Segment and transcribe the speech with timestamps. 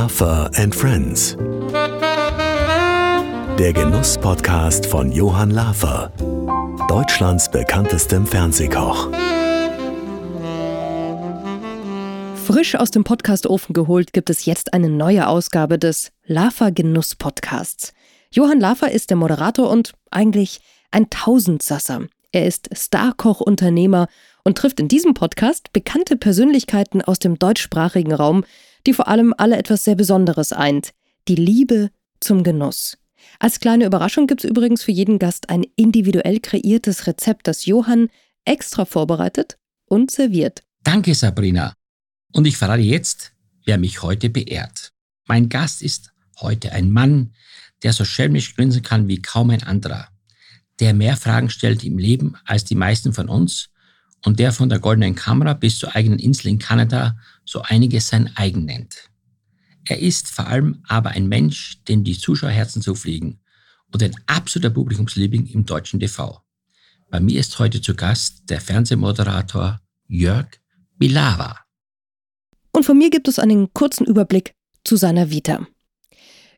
[0.00, 1.36] Lafer and Friends.
[3.58, 6.12] Der Genuss-Podcast von Johann Lafer,
[6.88, 9.10] Deutschlands bekanntestem Fernsehkoch.
[12.46, 17.92] Frisch aus dem Podcast-Ofen geholt gibt es jetzt eine neue Ausgabe des Lafer Genuss Podcasts.
[18.30, 20.60] Johann Lafer ist der Moderator und eigentlich
[20.92, 22.02] ein Tausendsasser.
[22.30, 24.06] Er ist Starkoch-Unternehmer
[24.44, 28.44] und trifft in diesem Podcast bekannte Persönlichkeiten aus dem deutschsprachigen Raum,
[28.86, 30.92] die vor allem alle etwas sehr Besonderes eint:
[31.28, 31.90] die Liebe
[32.20, 32.98] zum Genuss.
[33.38, 38.08] Als kleine Überraschung gibt es übrigens für jeden Gast ein individuell kreiertes Rezept, das Johann
[38.44, 40.62] extra vorbereitet und serviert.
[40.82, 41.74] Danke, Sabrina.
[42.32, 43.32] Und ich verrate jetzt,
[43.64, 44.92] wer mich heute beehrt.
[45.26, 47.32] Mein Gast ist heute ein Mann,
[47.82, 50.08] der so schelmisch grinsen kann wie kaum ein anderer,
[50.80, 53.70] der mehr Fragen stellt im Leben als die meisten von uns
[54.24, 57.16] und der von der goldenen Kamera bis zur eigenen Insel in Kanada
[57.48, 59.08] so einiges sein eigen nennt.
[59.86, 63.40] Er ist vor allem aber ein Mensch, dem die Zuschauerherzen zufliegen
[63.90, 66.42] und ein absoluter Publikumsliebling im deutschen TV.
[67.10, 70.48] Bei mir ist heute zu Gast der Fernsehmoderator Jörg
[70.98, 71.60] Bilava.
[72.72, 75.66] Und von mir gibt es einen kurzen Überblick zu seiner Vita.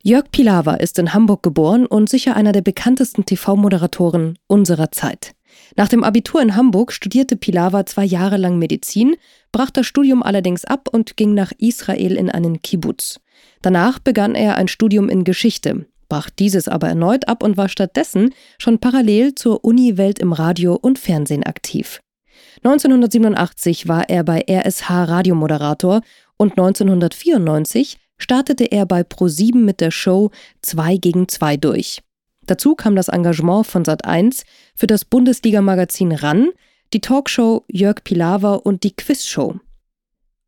[0.03, 5.35] Jörg Pilawa ist in Hamburg geboren und sicher einer der bekanntesten TV-Moderatoren unserer Zeit.
[5.77, 9.17] Nach dem Abitur in Hamburg studierte Pilawa zwei Jahre lang Medizin,
[9.53, 13.21] brach das Studium allerdings ab und ging nach Israel in einen Kibbutz.
[13.63, 18.35] Danach begann er ein Studium in Geschichte, brach dieses aber erneut ab und war stattdessen
[18.59, 22.01] schon parallel zur Uni-Welt im Radio und Fernsehen aktiv.
[22.65, 26.03] 1987 war er bei RSH Radiomoderator
[26.37, 30.31] und 1994 startete er bei Pro7 mit der Show
[30.63, 32.03] 2 gegen 2 durch.
[32.51, 34.43] Dazu kam das Engagement von Sat1
[34.75, 36.49] für das Bundesliga-Magazin RAN,
[36.93, 39.61] die Talkshow Jörg Pilawa und die Quizshow.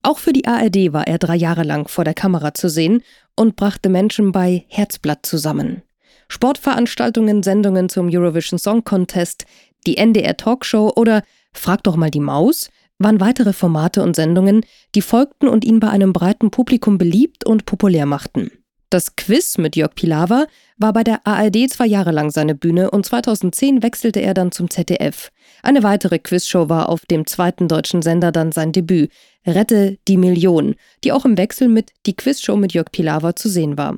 [0.03, 3.05] Auch für die ARD war er drei Jahre lang vor der Kamera zu sehen
[3.37, 5.83] und brachte Menschen bei Herzblatt zusammen.
[6.27, 9.47] Sportveranstaltungen, Sendungen zum Eurovision Song Contest,
[9.87, 11.23] die NDR Talkshow oder
[11.53, 14.67] Frag doch mal die Maus waren weitere Formate und Sendungen,
[14.97, 18.51] die folgten und ihn bei einem breiten Publikum beliebt und populär machten.
[18.93, 20.45] Das Quiz mit Jörg Pilawa
[20.77, 24.69] war bei der ARD zwei Jahre lang seine Bühne und 2010 wechselte er dann zum
[24.69, 25.31] ZDF.
[25.63, 29.11] Eine weitere Quizshow war auf dem zweiten deutschen Sender dann sein Debüt,
[29.47, 33.79] Rette die Million, die auch im Wechsel mit Die Quizshow mit Jörg Pilawa zu sehen
[33.79, 33.97] war.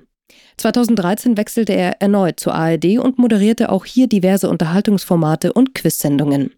[0.59, 6.53] 2013 wechselte er erneut zur ARD und moderierte auch hier diverse Unterhaltungsformate und Quizsendungen.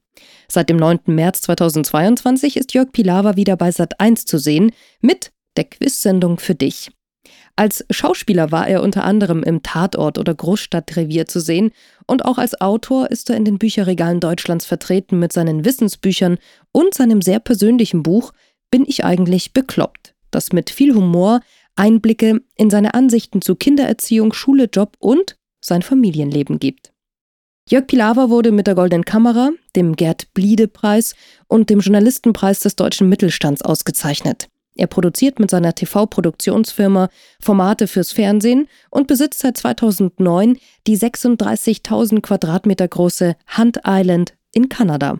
[0.46, 0.98] Seit dem 9.
[1.06, 6.90] März 2022 ist Jörg Pilawa wieder bei Sat1 zu sehen mit der Quizsendung für dich.
[7.58, 11.72] Als Schauspieler war er unter anderem im Tatort oder Großstadtrevier zu sehen
[12.06, 16.36] und auch als Autor ist er in den Bücherregalen Deutschlands vertreten mit seinen Wissensbüchern
[16.72, 18.32] und seinem sehr persönlichen Buch
[18.70, 21.40] Bin ich eigentlich bekloppt, das mit viel Humor
[21.76, 26.92] Einblicke in seine Ansichten zu Kindererziehung, Schule, Job und sein Familienleben gibt.
[27.68, 31.14] Jörg Pilawa wurde mit der Goldenen Kamera, dem Gerd Bliede Preis
[31.48, 34.48] und dem Journalistenpreis des deutschen Mittelstands ausgezeichnet.
[34.76, 37.08] Er produziert mit seiner TV-Produktionsfirma
[37.40, 45.18] Formate fürs Fernsehen und besitzt seit 2009 die 36.000 Quadratmeter große Hunt Island in Kanada.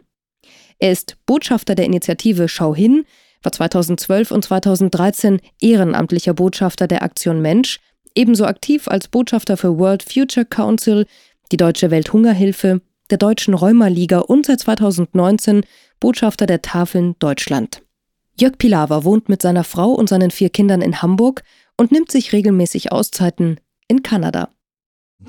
[0.79, 3.05] Er ist Botschafter der Initiative Schau hin,
[3.43, 7.81] war 2012 und 2013 ehrenamtlicher Botschafter der Aktion Mensch,
[8.15, 11.07] ebenso aktiv als Botschafter für World Future Council,
[11.53, 15.63] die Deutsche Welthungerhilfe, der Deutschen Rheuma-Liga und seit 2019
[16.01, 17.83] Botschafter der Tafeln Deutschland.
[18.39, 21.43] Jörg Pilawa wohnt mit seiner Frau und seinen vier Kindern in Hamburg
[21.79, 24.51] und nimmt sich regelmäßig Auszeiten in Kanada.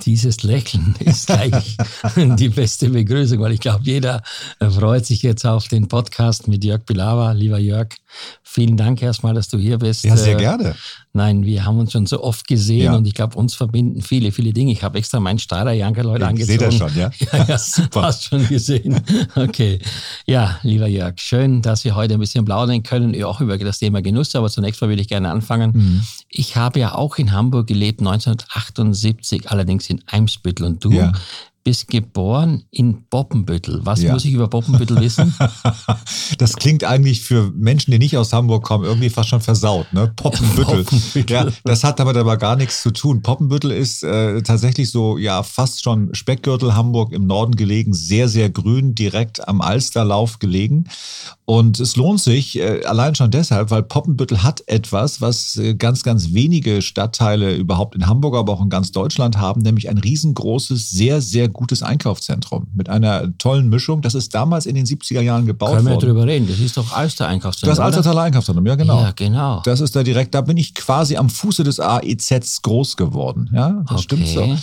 [0.06, 1.78] Dieses Lächeln ist gleich
[2.18, 4.22] die beste Begrüßung, weil ich glaube, jeder
[4.60, 7.32] freut sich jetzt auf den Podcast mit Jörg Pilawa.
[7.32, 7.88] Lieber Jörg,
[8.44, 10.04] vielen Dank erstmal, dass du hier bist.
[10.04, 10.76] Ja, sehr äh, gerne.
[11.14, 12.96] Nein, wir haben uns schon so oft gesehen ja.
[12.96, 14.72] und ich glaube, uns verbinden viele, viele Dinge.
[14.72, 16.54] Ich habe extra meinen Steirer Janker Leute angezogen.
[16.54, 17.12] Ich sehe das schon, ja?
[17.34, 18.04] ja, ja super.
[18.04, 19.02] Hast schon gesehen.
[19.36, 19.80] Okay.
[20.26, 24.02] Ja, lieber Jörg, schön, dass wir heute ein bisschen plaudern können, auch über das Thema
[24.02, 24.36] Genuss.
[24.36, 25.72] Aber zunächst mal würde ich gerne anfangen.
[25.74, 26.02] Mhm.
[26.30, 30.66] Ich habe ja auch in Hamburg gelebt, 1978, allerdings in Eimsbüttel.
[30.66, 31.14] Und du ja
[31.68, 33.82] bist geboren in Poppenbüttel.
[33.84, 34.14] Was ja.
[34.14, 35.36] muss ich über Poppenbüttel wissen?
[36.38, 39.92] das klingt eigentlich für Menschen, die nicht aus Hamburg kommen, irgendwie fast schon versaut.
[39.92, 40.14] Ne?
[40.16, 40.86] Poppenbüttel.
[40.86, 41.36] Poppenbüttel.
[41.36, 43.22] Ja, das hat damit aber gar nichts zu tun.
[43.22, 48.50] Poppenbüttel ist äh, tatsächlich so, ja, fast schon Speckgürtel Hamburg im Norden gelegen, sehr, sehr
[48.50, 50.86] grün, direkt am Alsterlauf gelegen.
[51.44, 56.04] Und es lohnt sich äh, allein schon deshalb, weil Poppenbüttel hat etwas, was äh, ganz,
[56.04, 60.90] ganz wenige Stadtteile überhaupt in Hamburg, aber auch in ganz Deutschland haben, nämlich ein riesengroßes,
[60.90, 64.02] sehr, sehr gutes Einkaufszentrum mit einer tollen Mischung.
[64.02, 66.06] Das ist damals in den 70er Jahren gebaut Können wir worden.
[66.06, 66.48] drüber reden.
[66.48, 67.76] Das ist doch Alster Einkaufszentrum.
[67.76, 67.84] Das?
[67.84, 69.02] Alstertaler Einkaufszentrum, ja genau.
[69.02, 69.62] Ja, genau.
[69.66, 73.50] Das ist da direkt, da bin ich quasi am Fuße des AEZs groß geworden.
[73.54, 74.42] Ja, das stimmt so.
[74.42, 74.58] Okay.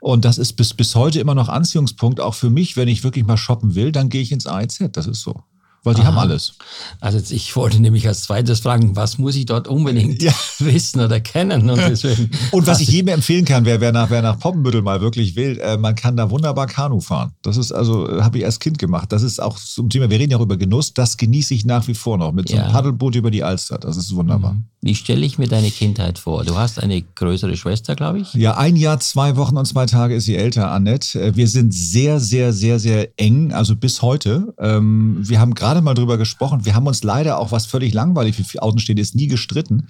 [0.00, 3.24] Und das ist bis, bis heute immer noch Anziehungspunkt, auch für mich, wenn ich wirklich
[3.24, 4.90] mal shoppen will, dann gehe ich ins AEZ.
[4.92, 5.42] Das ist so.
[5.82, 6.08] Weil die Aha.
[6.08, 6.52] haben alles.
[7.00, 10.32] Also ich wollte nämlich als zweites fragen, was muss ich dort unbedingt Ja.
[10.58, 11.70] wissen oder kennen?
[11.70, 15.00] Und, deswegen, Und was ich jedem empfehlen kann, wer, wer, nach, wer nach Poppenbüttel mal
[15.00, 17.32] wirklich will, äh, man kann da wunderbar Kanu fahren.
[17.42, 19.10] Das ist also, äh, habe ich als Kind gemacht.
[19.12, 21.88] Das ist auch zum Thema, wir reden ja auch über Genuss, das genieße ich nach
[21.88, 22.32] wie vor noch.
[22.32, 22.72] Mit so einem Ja.
[22.72, 23.78] Paddelboot über die Alster.
[23.78, 24.56] Das ist wunderbar.
[24.82, 26.44] Wie stelle ich mir deine Kindheit vor?
[26.44, 28.32] Du hast eine größere Schwester, glaube ich.
[28.34, 31.20] Ja, ein Jahr, zwei Wochen und zwei Tage ist sie älter, Annette.
[31.20, 34.52] Äh, Wir sind sehr, sehr, sehr, sehr eng, also bis heute.
[34.58, 36.64] Ähm, wir haben gerade mal drüber gesprochen.
[36.64, 39.86] Wir haben uns leider auch, was völlig langweilig für Außenstehende ist, nie gestritten.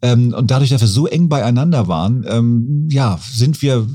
[0.00, 3.86] Ähm, und dadurch, dass wir so eng beieinander waren, ähm, ja, sind wir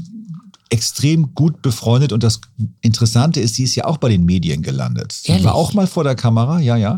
[0.69, 2.41] extrem gut befreundet und das
[2.81, 5.11] Interessante ist, sie ist ja auch bei den Medien gelandet.
[5.11, 5.45] Sie Ehrlich?
[5.45, 6.95] war auch mal vor der Kamera, ja, ja.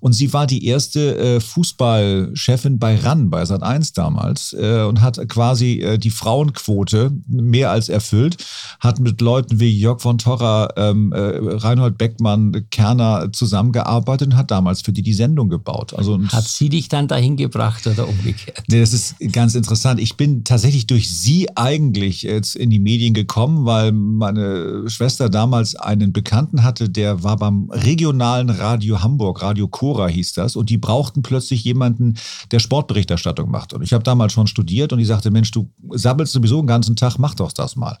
[0.00, 5.26] Und sie war die erste äh, Fußballchefin bei RAN, bei Sat1 damals äh, und hat
[5.28, 8.36] quasi äh, die Frauenquote mehr als erfüllt,
[8.80, 14.50] hat mit Leuten wie Jörg von Torra, ähm, äh, Reinhold Beckmann, Kerner zusammengearbeitet und hat
[14.50, 15.94] damals für die die Sendung gebaut.
[15.94, 18.62] Also Hat sie dich dann dahin gebracht oder umgekehrt?
[18.68, 20.00] Nee, das ist ganz interessant.
[20.00, 25.74] Ich bin tatsächlich durch sie eigentlich jetzt in die Medien gekommen, weil meine Schwester damals
[25.74, 30.78] einen Bekannten hatte, der war beim regionalen Radio Hamburg, Radio Cora hieß das, und die
[30.78, 32.14] brauchten plötzlich jemanden,
[32.50, 33.72] der Sportberichterstattung macht.
[33.72, 36.96] Und ich habe damals schon studiert und die sagte, Mensch, du sabbelst sowieso den ganzen
[36.96, 37.98] Tag, mach doch das mal.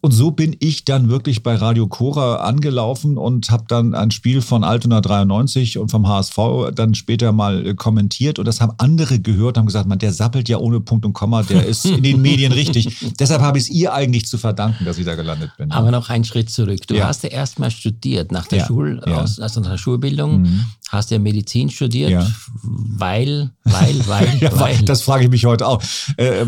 [0.00, 4.42] Und so bin ich dann wirklich bei Radio Cora angelaufen und habe dann ein Spiel
[4.42, 6.38] von Altona 93 und vom HSV
[6.72, 8.38] dann später mal äh, kommentiert.
[8.38, 11.42] Und das haben andere gehört, haben gesagt, man, der sappelt ja ohne Punkt und Komma,
[11.42, 12.96] der ist in den Medien richtig.
[13.18, 15.72] Deshalb habe ich es ihr eigentlich zu verdanken, dass ich da gelandet bin.
[15.72, 16.86] Aber noch einen Schritt zurück.
[16.86, 17.08] Du Ja.
[17.08, 19.20] hast ja erstmal studiert nach der Ja, Schul, ja.
[19.22, 20.60] Aus, also nach der Schulbildung, Mhm.
[20.88, 22.26] Hast ja Medizin studiert, Ja.
[22.62, 24.82] weil, weil, weil, Ja, weil.
[24.82, 25.82] das frage ich mich heute auch.
[26.16, 26.44] Äh,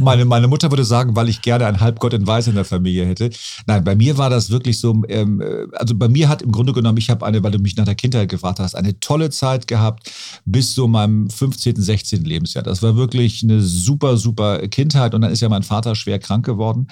[0.00, 3.04] meine, meine Mutter würde sagen, weil ich gerne einen Halbgott in Weiß in der Familie
[3.06, 3.30] hätte.
[3.66, 6.72] Nein, bei mir war das wirklich so, ähm, äh, also bei mir hat im Grunde
[6.72, 9.66] genommen, ich habe eine, weil du mich nach der Kindheit gefragt hast, eine tolle Zeit
[9.68, 10.10] gehabt
[10.44, 12.24] bis so meinem 15., 16.
[12.24, 12.64] Lebensjahr.
[12.64, 16.44] Das war wirklich eine super, super Kindheit und dann ist ja mein Vater schwer krank
[16.46, 16.88] geworden.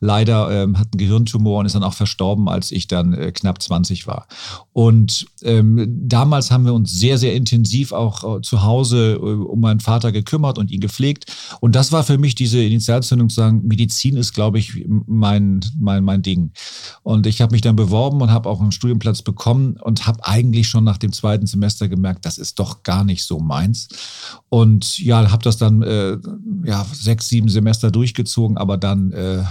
[0.00, 3.60] Leider ähm, hat einen Gehirntumor und ist dann auch verstorben, als ich dann äh, knapp
[3.60, 4.26] 20 war.
[4.72, 9.60] Und ähm, damals haben wir uns sehr, sehr intensiv auch äh, zu Hause äh, um
[9.60, 11.26] meinen Vater gekümmert und ihn gepflegt.
[11.60, 16.04] Und das war für mich diese Initialzündung zu sagen, Medizin ist, glaube ich, mein, mein,
[16.04, 16.52] mein Ding.
[17.02, 20.68] Und ich habe mich dann beworben und habe auch einen Studienplatz bekommen und habe eigentlich
[20.68, 23.88] schon nach dem zweiten Semester gemerkt, das ist doch gar nicht so meins.
[24.48, 26.18] Und ja, habe das dann äh,
[26.64, 29.42] ja, sechs, sieben Semester durchgezogen, aber dann äh,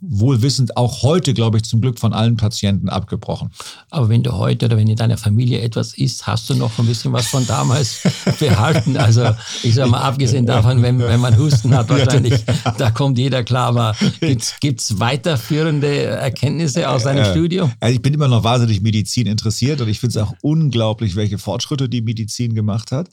[0.00, 3.50] wohlwissend auch heute, glaube ich, zum Glück von allen Patienten abgebrochen.
[3.90, 6.86] Aber wenn du heute oder wenn in deiner Familie etwas isst, hast du noch ein
[6.86, 8.00] bisschen was von damals
[8.40, 8.96] behalten.
[8.96, 9.30] Also
[9.62, 12.44] ich sage mal, abgesehen davon, wenn, wenn man Husten hat, wahrscheinlich,
[12.78, 13.68] da kommt jeder klar.
[13.68, 17.30] Aber gibt es weiterführende Erkenntnisse aus deinem Ja.
[17.32, 17.72] Studium?
[17.80, 21.38] Also ich bin immer noch wahnsinnig Medizin interessiert und ich finde es auch unglaublich, welche
[21.38, 23.08] Fortschritte die Medizin gemacht hat.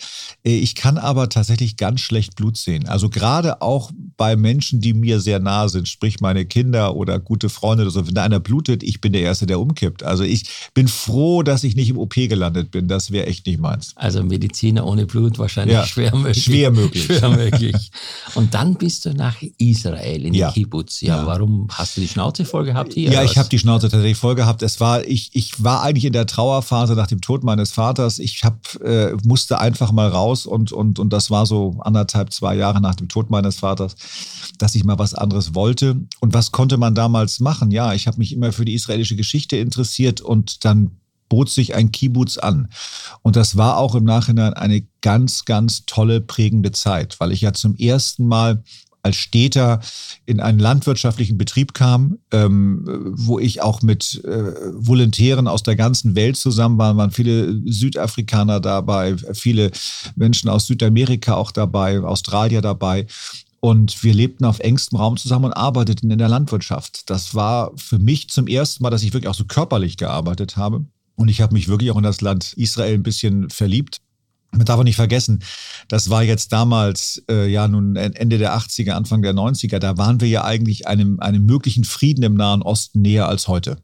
[0.45, 2.87] Äh, Ich kann aber tatsächlich ganz schlecht Blut sehen.
[2.87, 7.49] Also gerade auch bei Menschen, die mir sehr nahe sind, sprich meine Kinder oder gute
[7.49, 8.05] Freunde oder so.
[8.07, 10.03] Wenn da einer blutet, ich bin der Erste, der umkippt.
[10.03, 10.43] Also ich
[10.73, 12.87] bin froh, dass ich nicht im OP gelandet bin.
[12.87, 13.93] Das wäre echt nicht meins.
[13.95, 16.43] Also Mediziner ohne Blut wahrscheinlich Ja, schwer möglich.
[16.43, 17.03] schwer möglich.
[17.05, 17.91] Schwer möglich.
[18.35, 20.49] Und dann bist du nach Israel in Ja.
[20.49, 21.01] den Kibbutz.
[21.01, 21.25] Ja, Ja.
[21.27, 23.11] warum hast du die Schnauze voll gehabt hier?
[23.11, 24.61] Ja, ich habe die Schnauze tatsächlich voll gehabt.
[24.63, 28.19] Es war, ich, ich war eigentlich in der Trauerphase nach dem Tod meines Vaters.
[28.19, 32.55] Ich hab, äh, musste einfach mal raus und, und, und das war so anderthalb, zwei
[32.55, 33.95] Jahre nach dem Tod meines Vaters,
[34.57, 35.95] dass ich mal was anderes wollte.
[36.19, 37.71] Und was konnte man damals machen?
[37.71, 40.91] Ja, ich habe mich immer für die israelische Geschichte interessiert und dann
[41.29, 42.69] bot sich ein Kibbutz an.
[43.21, 47.53] Und das war auch im Nachhinein eine ganz, ganz tolle, prägende Zeit, weil ich ja
[47.53, 48.63] zum ersten Mal
[49.05, 49.81] als Städter
[50.25, 56.15] in einen landwirtschaftlichen Betrieb kam, ähm, wo ich auch mit äh, Volontären aus der ganzen
[56.15, 59.69] Welt zusammen war, waren viele Südafrikaner dabei, viele
[60.15, 63.05] Menschen aus Südamerika auch dabei, Australier dabei.
[63.65, 67.09] Und wir lebten auf engstem Raum zusammen und arbeiteten in der Landwirtschaft.
[67.09, 70.85] Das war für mich zum ersten Mal, dass ich wirklich auch so körperlich gearbeitet habe.
[71.15, 74.01] Und ich habe mich wirklich auch in das Land Israel ein bisschen verliebt.
[74.55, 75.43] Man darf auch nicht vergessen,
[75.87, 80.21] das war jetzt damals, äh, ja nun Ende der 80er, Anfang der 90er, da waren
[80.21, 83.77] wir ja eigentlich einem, einem möglichen Frieden im Nahen Osten näher als heute.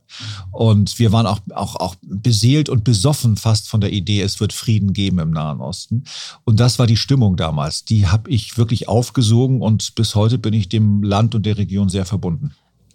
[0.52, 4.54] Und wir waren auch, auch, auch beseelt und besoffen fast von der Idee, es wird
[4.54, 6.04] Frieden geben im Nahen Osten.
[6.44, 7.86] Und das war die Stimmung damals.
[7.86, 11.90] Die habe ich wirklich aufgesogen und bis heute bin ich dem Land und der Region
[11.90, 12.52] sehr verbunden.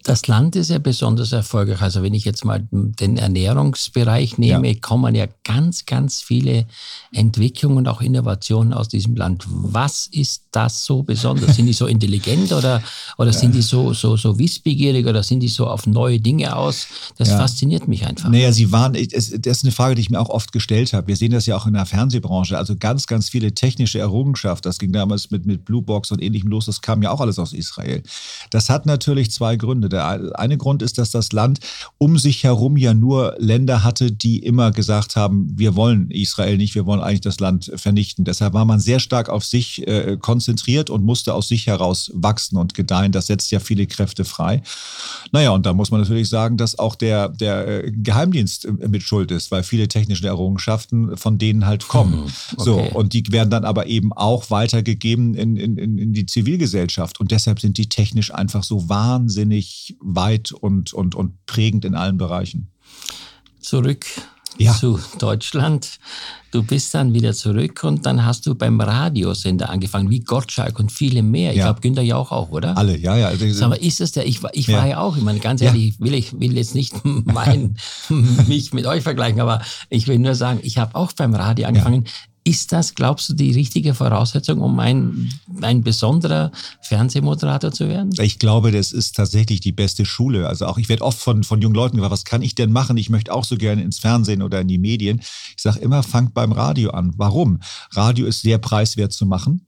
[0.06, 1.82] Das Land ist ja besonders erfolgreich.
[1.82, 4.74] Also wenn ich jetzt mal den Ernährungsbereich nehme, ja.
[4.80, 6.66] kommen ja ganz, ganz viele
[7.12, 9.44] Entwicklungen und auch Innovationen aus diesem Land.
[9.48, 11.56] Was ist das so besonders?
[11.56, 12.84] Sind die so intelligent oder,
[13.18, 16.86] oder sind die so, so, so wissbegierig oder sind die so auf neue Dinge aus?
[17.18, 17.38] Das ja.
[17.38, 18.28] fasziniert mich einfach.
[18.28, 21.08] Naja, sie waren, das ist eine Frage, die ich mir auch oft gestellt habe.
[21.08, 22.56] Wir sehen das ja auch in der Fernsehbranche.
[22.56, 24.68] Also ganz, ganz viele technische Errungenschaften.
[24.68, 26.66] Das ging damals mit, mit Blue Box und ähnlichem los.
[26.66, 28.04] Das kam ja auch alles aus Israel.
[28.50, 29.95] Das hat natürlich zwei Gründe.
[29.96, 31.60] Der eine Grund ist, dass das Land
[31.98, 36.74] um sich herum ja nur Länder hatte, die immer gesagt haben, wir wollen Israel nicht,
[36.74, 38.24] wir wollen eigentlich das Land vernichten.
[38.24, 42.56] Deshalb war man sehr stark auf sich äh, konzentriert und musste aus sich heraus wachsen
[42.56, 43.12] und gedeihen.
[43.12, 44.62] Das setzt ja viele Kräfte frei.
[45.32, 49.02] Naja, und da muss man natürlich sagen, dass auch der, der äh, Geheimdienst äh, mit
[49.02, 52.24] Schuld ist, weil viele technische Errungenschaften von denen halt kommen.
[52.24, 52.64] Hm, okay.
[52.64, 57.18] So, und die werden dann aber eben auch weitergegeben in, in, in die Zivilgesellschaft.
[57.20, 62.18] Und deshalb sind die technisch einfach so wahnsinnig weit und, und, und prägend in allen
[62.18, 62.70] Bereichen.
[63.60, 64.06] Zurück
[64.58, 64.74] ja.
[64.74, 65.98] zu Deutschland.
[66.50, 70.90] Du bist dann wieder zurück und dann hast du beim Radiosender angefangen, wie Gottschalk und
[70.90, 71.50] viele mehr.
[71.50, 71.64] Ich ja.
[71.64, 72.76] glaube, Günther Jauch auch, oder?
[72.76, 73.30] Alle, ja, ja.
[73.52, 74.26] Sag mal, ist es der?
[74.26, 76.94] Ich, ich war ja auch, ich meine, ganz ehrlich, ich will, ich will jetzt nicht
[77.04, 77.76] mein,
[78.46, 82.04] mich mit euch vergleichen, aber ich will nur sagen, ich habe auch beim Radio angefangen.
[82.46, 88.14] Ist das, glaubst du, die richtige Voraussetzung, um ein, ein besonderer Fernsehmoderator zu werden?
[88.20, 90.46] Ich glaube, das ist tatsächlich die beste Schule.
[90.46, 92.98] Also auch ich werde oft von, von jungen Leuten gefragt, was kann ich denn machen?
[92.98, 95.22] Ich möchte auch so gerne ins Fernsehen oder in die Medien.
[95.56, 97.14] Ich sage immer, fangt beim Radio an.
[97.16, 97.58] Warum?
[97.90, 99.66] Radio ist sehr preiswert zu machen.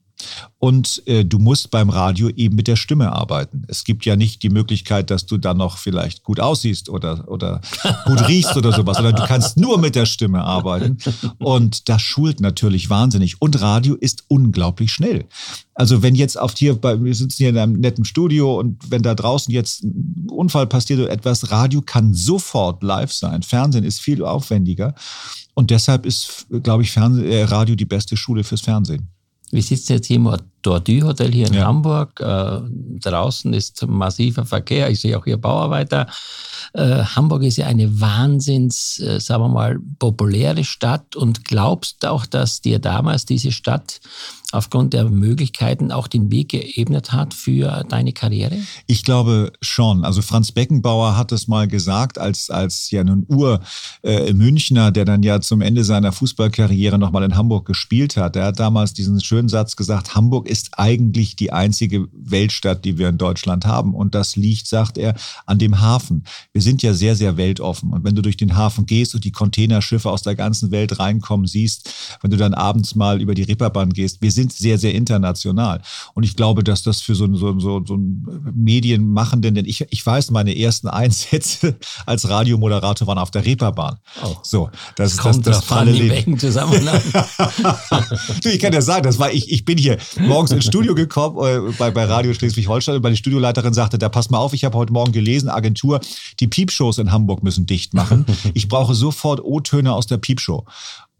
[0.57, 3.63] Und äh, du musst beim Radio eben mit der Stimme arbeiten.
[3.67, 7.61] Es gibt ja nicht die Möglichkeit, dass du dann noch vielleicht gut aussiehst oder, oder
[8.05, 10.97] gut riechst oder sowas, sondern du kannst nur mit der Stimme arbeiten.
[11.39, 13.41] Und das schult natürlich wahnsinnig.
[13.41, 15.25] Und Radio ist unglaublich schnell.
[15.73, 19.01] Also wenn jetzt auf hier, bei, wir sitzen hier in einem netten Studio und wenn
[19.01, 23.43] da draußen jetzt ein Unfall passiert oder etwas, Radio kann sofort live sein.
[23.43, 24.93] Fernsehen ist viel aufwendiger.
[25.53, 29.09] Und deshalb ist, glaube ich, Fernseh, äh, Radio die beste Schule fürs Fernsehen.
[29.51, 31.65] Wir sitzen jetzt hier im Dordu-Hotel hier in ja.
[31.65, 32.19] Hamburg.
[32.19, 32.59] Äh,
[32.99, 34.89] draußen ist massiver Verkehr.
[34.89, 36.07] Ich sehe auch hier Bauarbeiter.
[36.73, 41.15] Äh, Hamburg ist ja eine wahnsinns, äh, sagen wir mal, populäre Stadt.
[41.15, 43.99] Und glaubst auch, dass dir damals diese Stadt
[44.51, 48.57] aufgrund der Möglichkeiten auch den Weg geebnet hat für deine Karriere?
[48.87, 50.03] Ich glaube schon.
[50.03, 55.21] Also Franz Beckenbauer hat es mal gesagt, als, als ja nun Ur-Münchner, äh, der dann
[55.21, 58.35] ja zum Ende seiner Fußballkarriere nochmal in Hamburg gespielt hat.
[58.35, 63.09] Er hat damals diesen schönen Satz gesagt, Hamburg ist eigentlich die einzige Weltstadt, die wir
[63.09, 63.93] in Deutschland haben.
[63.93, 65.13] Und das liegt, sagt er,
[65.45, 66.23] an dem Hafen.
[66.53, 67.91] Wir sind ja sehr, sehr weltoffen.
[67.91, 71.45] Und wenn du durch den Hafen gehst und die Containerschiffe aus der ganzen Welt reinkommen
[71.45, 75.81] siehst, wenn du dann abends mal über die Ripperbahn gehst, wir sind sehr, sehr international.
[76.13, 79.85] Und ich glaube, dass das für so, einen so, so, so einen Medienmachenden, denn ich,
[79.89, 83.99] ich weiß, meine ersten Einsätze als Radiomoderator waren auf der Reeperbahn.
[84.23, 84.35] Oh.
[84.43, 86.37] So, das ist das, das, das Parallel.
[86.37, 87.01] Zusammenhang.
[88.43, 91.73] ich kann ja sagen, das war ich, ich bin hier morgens ins Studio gekommen äh,
[91.77, 94.93] bei, bei Radio Schleswig-Holstein und meine Studioleiterin sagte, da pass mal auf, ich habe heute
[94.93, 95.99] Morgen gelesen, Agentur,
[96.39, 98.25] die Piepshows in Hamburg müssen dicht machen.
[98.53, 100.65] Ich brauche sofort O-Töne aus der Piepshow.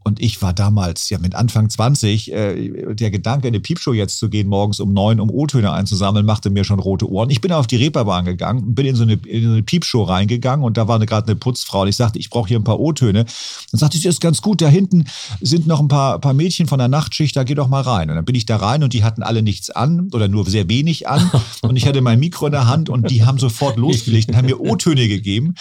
[0.10, 4.18] Und ich war damals, ja mit Anfang 20, äh, der Gedanke, in eine Piepshow jetzt
[4.18, 7.30] zu gehen, morgens um neun, um O-Töne einzusammeln, machte mir schon rote Ohren.
[7.30, 10.01] Ich bin auf die Reeperbahn gegangen und bin in so eine, in so eine Piepshow
[10.01, 12.80] reingegangen und da war gerade eine Putzfrau und ich sagte, ich brauche hier ein paar
[12.80, 13.25] O-Töne.
[13.72, 15.06] Dann sagte sie, das ist ganz gut, da hinten
[15.42, 18.10] sind noch ein paar, paar Mädchen von der Nachtschicht, da geh doch mal rein.
[18.10, 20.68] Und dann bin ich da rein und die hatten alle nichts an oder nur sehr
[20.70, 21.30] wenig an
[21.62, 24.48] und ich hatte mein Mikro in der Hand und die haben sofort losgelegt und haben
[24.48, 25.54] mir O-Töne gegeben.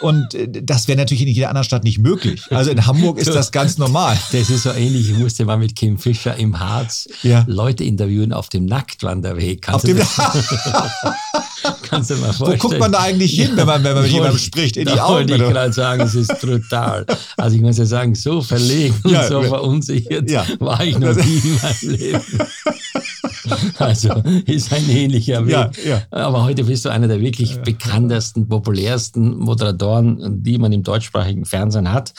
[0.00, 2.40] Und äh, das wäre natürlich in jeder anderen Stadt nicht möglich.
[2.48, 3.89] Also in Hamburg ist das ganz normal.
[4.32, 5.10] Das ist so ähnlich.
[5.10, 7.44] Ich musste mal mit Kim Fischer im Harz ja.
[7.46, 9.62] Leute interviewen auf dem Nacktwanderweg.
[9.62, 9.98] Kannst auf dem
[11.82, 12.62] Kannst du mal vorstellen.
[12.62, 14.76] Wo guckt man da eigentlich hin, wenn man, wenn man mit jemandem spricht?
[14.76, 15.28] In die Augen?
[15.28, 17.04] Wollte ich gerade sagen, es ist brutal.
[17.36, 20.46] Also ich muss ja sagen, so verlegen ja, und so verunsichert ja.
[20.58, 22.38] war ich noch nie in meinem Leben.
[23.78, 25.52] Also ist ein ähnlicher Weg.
[25.52, 26.02] Ja, ja.
[26.10, 31.92] Aber heute bist du einer der wirklich bekanntesten, populärsten Moderatoren, die man im deutschsprachigen Fernsehen
[31.92, 32.12] hat.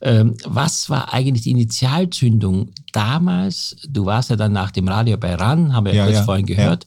[0.00, 3.76] Ähm, was war eigentlich die Initialzündung damals?
[3.88, 6.86] Du warst ja dann nach dem Radio bei RAN, haben wir ja, kurz vorhin gehört.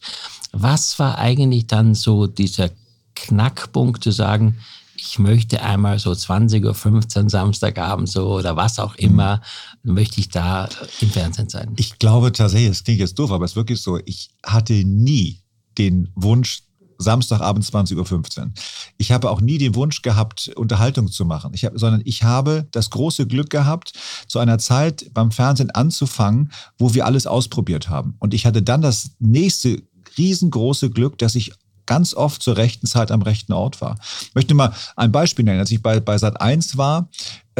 [0.51, 2.69] Was war eigentlich dann so dieser
[3.15, 4.57] Knackpunkt zu sagen,
[4.95, 9.05] ich möchte einmal so 20.15 Uhr Samstagabend so oder was auch mhm.
[9.05, 9.41] immer,
[9.83, 9.93] mhm.
[9.95, 11.73] möchte ich da im Fernsehen sein.
[11.77, 15.41] Ich glaube tatsächlich, das klingt jetzt doof, aber es ist wirklich so, ich hatte nie
[15.77, 16.63] den Wunsch,
[17.01, 18.51] Samstagabend 20.15 Uhr.
[18.97, 22.67] Ich habe auch nie den Wunsch gehabt, Unterhaltung zu machen, ich hab, sondern ich habe
[22.71, 23.93] das große Glück gehabt,
[24.27, 28.15] zu einer Zeit beim Fernsehen anzufangen, wo wir alles ausprobiert haben.
[28.19, 29.81] Und ich hatte dann das nächste
[30.17, 31.53] riesengroße Glück, dass ich
[31.85, 33.97] ganz oft zur rechten Zeit am rechten Ort war.
[34.21, 35.59] Ich möchte mal ein Beispiel nennen.
[35.59, 37.09] Als ich bei, bei Sat 1 war,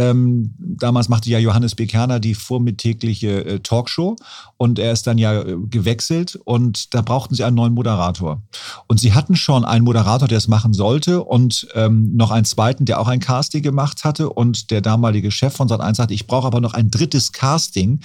[0.01, 1.85] ähm, damals machte ja Johannes B.
[1.85, 4.15] Kerner die vormittägliche äh, Talkshow
[4.57, 8.41] und er ist dann ja äh, gewechselt und da brauchten sie einen neuen Moderator.
[8.87, 12.85] Und sie hatten schon einen Moderator, der es machen sollte und ähm, noch einen zweiten,
[12.85, 16.47] der auch ein Casting gemacht hatte und der damalige Chef von Sat1 sagte, ich brauche
[16.47, 17.99] aber noch ein drittes Casting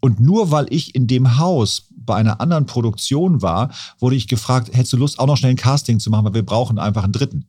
[0.00, 4.70] und nur weil ich in dem Haus bei einer anderen Produktion war, wurde ich gefragt,
[4.72, 7.12] hättest du Lust auch noch schnell ein Casting zu machen, weil wir brauchen einfach einen
[7.12, 7.46] dritten.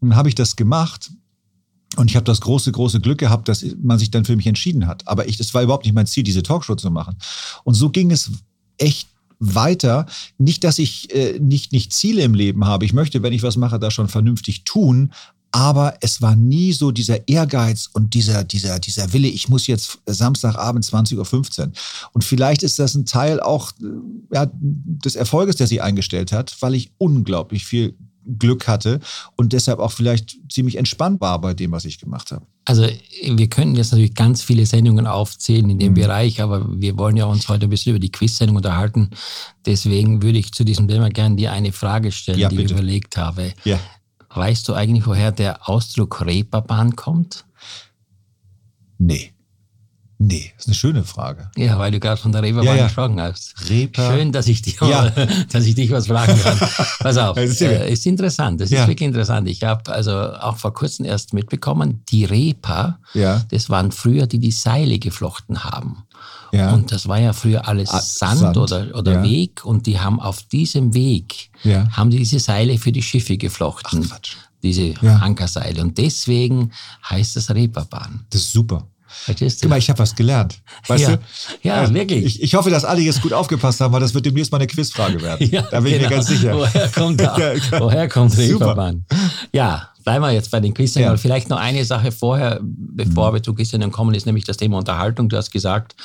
[0.00, 1.10] Und dann habe ich das gemacht
[1.94, 4.86] und ich habe das große, große Glück gehabt, dass man sich dann für mich entschieden
[4.86, 5.06] hat.
[5.06, 7.16] Aber ich, es war überhaupt nicht mein Ziel, diese Talkshow zu machen.
[7.64, 8.30] Und so ging es
[8.76, 10.06] echt weiter.
[10.36, 12.84] Nicht, dass ich äh, nicht, nicht Ziele im Leben habe.
[12.84, 15.12] Ich möchte, wenn ich was mache, da schon vernünftig tun.
[15.52, 20.00] Aber es war nie so dieser Ehrgeiz und dieser, dieser, dieser Wille, ich muss jetzt
[20.04, 21.72] Samstagabend 20.15 Uhr.
[22.12, 23.84] Und vielleicht ist das ein Teil auch äh,
[24.34, 27.96] ja, des Erfolges, der sie eingestellt hat, weil ich unglaublich viel
[28.38, 29.00] Glück hatte
[29.36, 32.46] und deshalb auch vielleicht ziemlich entspannt war bei dem, was ich gemacht habe.
[32.64, 32.86] Also
[33.22, 35.96] wir könnten jetzt natürlich ganz viele Sendungen aufzählen in dem mhm.
[35.96, 39.10] Bereich, aber wir wollen ja uns heute ein bisschen über die Quiz-Sendung unterhalten.
[39.64, 42.66] Deswegen würde ich zu diesem Thema gerne dir eine Frage stellen, ja, die bitte.
[42.66, 43.52] ich überlegt habe.
[43.64, 43.78] Ja.
[44.30, 47.44] Weißt du eigentlich, woher der Ausdruck Reeperbahn kommt?
[48.98, 49.32] Nee.
[50.18, 51.50] Nee, ist eine schöne Frage.
[51.56, 52.84] Ja, weil du gerade von der Reeperbahn ja, ja.
[52.84, 53.54] gesprochen hast.
[53.68, 54.12] Reeper.
[54.12, 55.10] Schön, dass ich, dich, ja.
[55.52, 56.58] dass ich dich was fragen kann.
[57.00, 59.46] Pass auf, ist, äh, ist interessant, das ist wirklich interessant.
[59.46, 63.44] Ich habe also auch vor kurzem erst mitbekommen, die Reeper, ja.
[63.50, 66.04] das waren früher, die die Seile geflochten haben.
[66.50, 66.72] Ja.
[66.72, 70.18] Und das war ja früher alles ah, Sand, Sand, oder, oder Weg und die haben
[70.18, 71.50] auf diesem Weg,
[71.92, 74.02] haben die diese Seile für die Schiffe geflochten.
[74.04, 74.36] Ach, Quatsch.
[74.62, 75.82] Diese Ankerseile.
[75.82, 76.72] Und deswegen
[77.08, 78.24] heißt das Reeperbahn.
[78.30, 78.88] Das ist super.
[79.08, 79.66] Verstehst du?
[79.66, 80.60] Guck mal, ich habe was gelernt.
[80.86, 81.16] Weißt ja.
[81.16, 81.22] du?
[81.62, 82.24] Ja, also, wirklich.
[82.24, 84.66] Ich, ich, hoffe, dass alle jetzt gut aufgepasst haben, weil das wird demnächst mal eine
[84.66, 85.48] Quizfrage werden.
[85.56, 85.92] Ja, da bin genau.
[85.92, 86.10] ich mir genau.
[86.10, 86.54] ganz sicher.
[86.56, 87.36] Woher kommt, da,
[87.78, 89.04] woher kommt Reeperbahn?
[89.52, 90.94] Ja, bleiben wir jetzt bei den Quiz.
[90.94, 91.16] Ja.
[91.16, 93.34] Vielleicht noch eine Sache vorher, bevor mhm.
[93.34, 95.28] wir zu Quiz kommen, ist nämlich das Thema Unterhaltung.
[95.28, 95.96] Du hast gesagt,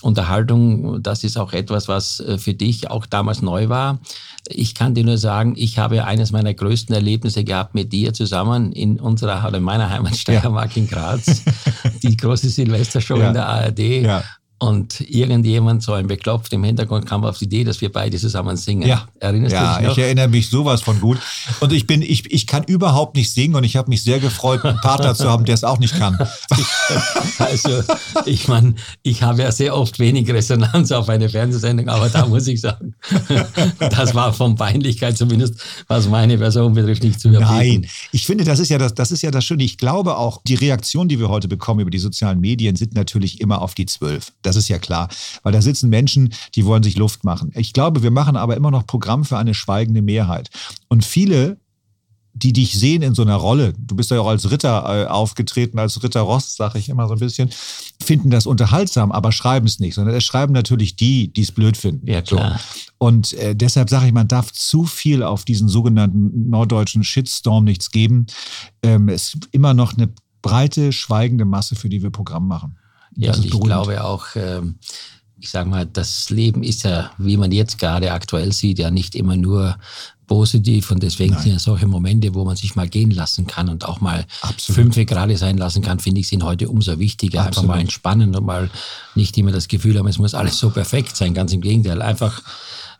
[0.00, 4.00] Unterhaltung, das ist auch etwas, was äh, für dich auch damals neu war.
[4.48, 8.72] Ich kann dir nur sagen, ich habe eines meiner größten Erlebnisse gehabt mit dir zusammen
[8.72, 10.82] in unserer oder in meiner Heimat Steiermark ja.
[10.82, 11.42] in Graz.
[12.02, 13.28] Die große Silvestershow ja.
[13.28, 13.78] in der ARD.
[13.78, 14.24] Ja
[14.62, 18.56] und irgendjemand, so ein Beklopft im Hintergrund, kam auf die Idee, dass wir beide zusammen
[18.56, 18.86] singen.
[18.86, 19.98] Ja, Erinnerst ja, du dich noch?
[19.98, 21.18] ich erinnere mich sowas von gut.
[21.58, 24.64] Und ich bin, ich, ich kann überhaupt nicht singen und ich habe mich sehr gefreut,
[24.64, 26.16] einen Partner zu haben, der es auch nicht kann.
[27.38, 27.82] also,
[28.24, 32.46] ich meine, ich habe ja sehr oft wenig Resonanz auf eine Fernsehsendung, aber da muss
[32.46, 32.91] ich sagen,
[33.78, 35.54] das war von Peinlichkeit zumindest,
[35.88, 37.82] was meine Person betrifft, nicht zu überbieten.
[37.82, 39.64] Nein, ich finde, das ist ja das, das ist ja das Schöne.
[39.64, 43.40] Ich glaube auch, die Reaktionen, die wir heute bekommen über die sozialen Medien, sind natürlich
[43.40, 44.32] immer auf die Zwölf.
[44.42, 45.08] Das ist ja klar.
[45.42, 47.52] Weil da sitzen Menschen, die wollen sich Luft machen.
[47.54, 50.50] Ich glaube, wir machen aber immer noch Programm für eine schweigende Mehrheit.
[50.88, 51.58] Und viele
[52.34, 55.78] die dich sehen in so einer Rolle, du bist ja auch als Ritter äh, aufgetreten,
[55.78, 57.50] als Ritter Ross, sage ich immer so ein bisschen,
[58.02, 61.76] finden das unterhaltsam, aber schreiben es nicht, sondern es schreiben natürlich die, die es blöd
[61.76, 62.06] finden.
[62.06, 62.58] Ja, klar.
[62.58, 62.92] So.
[62.98, 67.90] Und äh, deshalb sage ich, man darf zu viel auf diesen sogenannten norddeutschen Shitstorm nichts
[67.90, 68.26] geben.
[68.82, 70.08] Ähm, es ist immer noch eine
[70.40, 72.76] breite, schweigende Masse, für die wir Programm machen.
[73.14, 74.76] Ja, und ich glaube auch, ähm,
[75.42, 79.16] ich sage mal, das Leben ist ja, wie man jetzt gerade aktuell sieht, ja nicht
[79.16, 79.76] immer nur
[80.28, 81.42] positiv und deswegen Nein.
[81.42, 84.94] sind ja solche Momente, wo man sich mal gehen lassen kann und auch mal Absolut.
[84.94, 87.40] fünf gerade sein lassen kann, finde ich, sind heute umso wichtiger.
[87.40, 87.58] Absolut.
[87.58, 88.70] Einfach mal entspannen und mal
[89.16, 91.34] nicht immer das Gefühl haben, es muss alles so perfekt sein.
[91.34, 92.40] Ganz im Gegenteil, einfach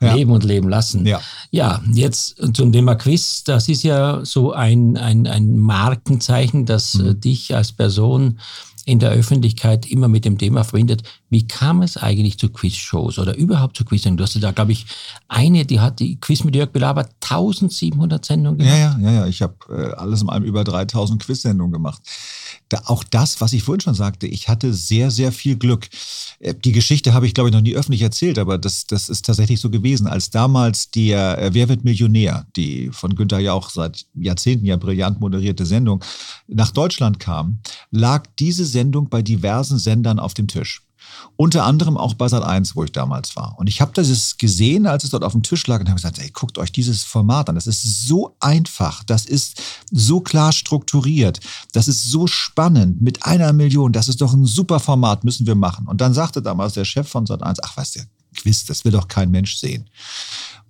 [0.01, 0.15] ja.
[0.15, 1.07] leben und leben lassen.
[1.07, 1.21] Ja.
[1.53, 3.45] ja, jetzt zum Thema Quiz.
[3.45, 7.21] Das ist ja so ein, ein, ein Markenzeichen, das mhm.
[7.21, 8.41] dich als Person
[8.85, 11.03] in der Öffentlichkeit immer mit dem Thema verbindet.
[11.33, 14.03] Wie kam es eigentlich zu Quizshows oder überhaupt zu Quiz?
[14.03, 14.87] Du hast da, glaube ich,
[15.29, 18.79] eine, die hat die Quiz mit Jörg Belaber 1700 Sendungen gemacht.
[18.79, 19.27] Ja, ja, ja, ja.
[19.27, 22.03] ich habe äh, alles in allem über 3000 Quiz-Sendungen gemacht
[22.73, 25.89] da auch das, was ich vorhin schon sagte, ich hatte sehr, sehr viel Glück.
[26.39, 29.27] Äh, die Geschichte habe ich, glaube ich, noch nie öffentlich erzählt, aber das, das ist
[29.27, 30.07] tatsächlich so gewesen.
[30.07, 35.21] Als damals der äh, Wer wird Millionär, die von Günther Jauch seit Jahrzehnten ja brillant
[35.21, 36.03] moderierte Sendung,
[36.49, 40.83] nach Deutschland kam, lag diese Sendung bei diversen Sendern auf dem Tisch.
[41.37, 43.55] Unter anderem auch bei Sat 1, wo ich damals war.
[43.59, 46.19] Und ich habe das gesehen, als es dort auf dem Tisch lag und habe gesagt,
[46.19, 47.55] ey, guckt euch dieses Format an.
[47.55, 49.61] Das ist so einfach, das ist
[49.91, 51.41] so klar strukturiert,
[51.73, 53.93] das ist so spannend mit einer Million.
[53.93, 55.87] Das ist doch ein super Format, müssen wir machen.
[55.87, 58.01] Und dann sagte damals der Chef von Sat 1, ach, weißt du,
[58.37, 59.89] Quiz, das will doch kein Mensch sehen.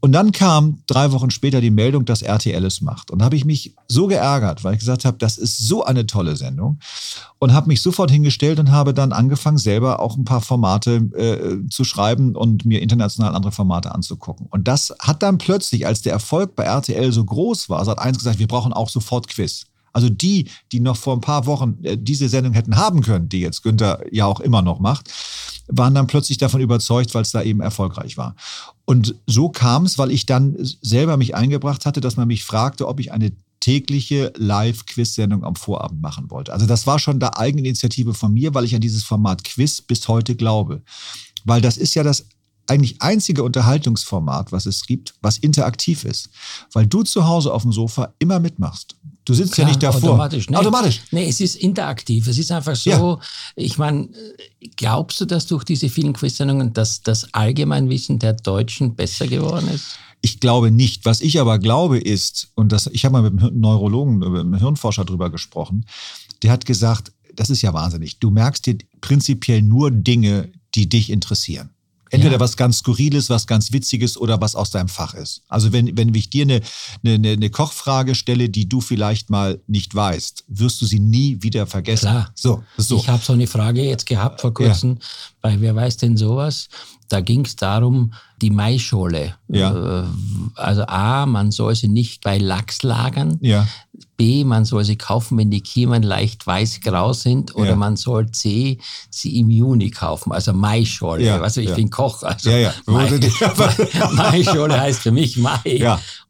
[0.04, 3.12] Und dann kam drei Wochen später die Meldung, dass RTL es macht.
[3.12, 6.06] Und da habe ich mich so geärgert, weil ich gesagt habe, das ist so eine
[6.08, 6.80] tolle Sendung.
[7.38, 11.68] Und habe mich sofort hingestellt und habe dann angefangen, selber auch ein paar Formate äh,
[11.70, 14.48] zu schreiben und mir international andere Formate anzugucken.
[14.50, 18.18] Und das hat dann plötzlich, als der Erfolg bei RTL so groß war, hat eins
[18.18, 19.66] gesagt, wir brauchen auch sofort Quiz.
[19.92, 23.40] Also die, die noch vor ein paar Wochen äh, diese Sendung hätten haben können, die
[23.40, 25.12] jetzt Günther ja auch immer noch macht,
[25.68, 28.34] waren dann plötzlich davon überzeugt, weil es da eben erfolgreich war.
[28.84, 32.88] Und so kam es, weil ich dann selber mich eingebracht hatte, dass man mich fragte,
[32.88, 36.52] ob ich eine tägliche Live-Quiz-Sendung am Vorabend machen wollte.
[36.52, 40.08] Also das war schon da Eigeninitiative von mir, weil ich an dieses Format Quiz bis
[40.08, 40.82] heute glaube.
[41.44, 42.26] Weil das ist ja das
[42.66, 46.30] eigentlich einzige Unterhaltungsformat, was es gibt, was interaktiv ist.
[46.72, 48.96] Weil du zu Hause auf dem Sofa immer mitmachst.
[49.24, 50.10] Du sitzt Klar, ja nicht davor.
[50.10, 50.50] Automatisch.
[50.50, 51.02] Nee, automatisch.
[51.12, 52.26] Nee, es ist interaktiv.
[52.26, 53.20] Es ist einfach so, ja.
[53.54, 54.08] ich meine,
[54.76, 59.96] glaubst du, dass durch diese vielen Quizsendungen dass das Allgemeinwissen der Deutschen besser geworden ist?
[60.22, 61.04] Ich glaube nicht.
[61.04, 64.54] Was ich aber glaube ist, und das, ich habe mal mit einem Neurologen, mit einem
[64.54, 65.86] Hirnforscher drüber gesprochen,
[66.42, 68.18] der hat gesagt, das ist ja wahnsinnig.
[68.18, 71.70] Du merkst dir prinzipiell nur Dinge, die dich interessieren.
[72.12, 72.40] Entweder ja.
[72.40, 75.40] was ganz Skurriles, was ganz Witziges oder was aus deinem Fach ist.
[75.48, 76.60] Also wenn, wenn ich dir eine,
[77.04, 81.66] eine, eine Kochfrage stelle, die du vielleicht mal nicht weißt, wirst du sie nie wieder
[81.66, 82.10] vergessen.
[82.10, 82.30] Klar.
[82.34, 82.98] So, so.
[82.98, 85.06] Ich habe so eine Frage jetzt gehabt vor kurzem ja.
[85.40, 86.68] bei Wer weiß denn sowas?
[87.12, 89.34] Da ging es darum, die Maischole.
[89.48, 90.00] Ja.
[90.00, 90.04] Äh,
[90.54, 93.36] also A, man soll sie nicht bei Lachs lagern.
[93.42, 93.68] Ja.
[94.16, 97.54] B, man soll sie kaufen, wenn die Kiemen leicht weiß-grau sind.
[97.54, 97.76] Oder ja.
[97.76, 98.78] man soll C,
[99.10, 101.22] sie im Juni kaufen, also Maischole.
[101.22, 101.38] Ja.
[101.42, 101.74] Also ich ja.
[101.74, 102.22] bin Koch.
[102.22, 102.74] Also ja, ja.
[102.86, 103.10] Mai,
[104.12, 105.76] Maischole heißt für mich Mai.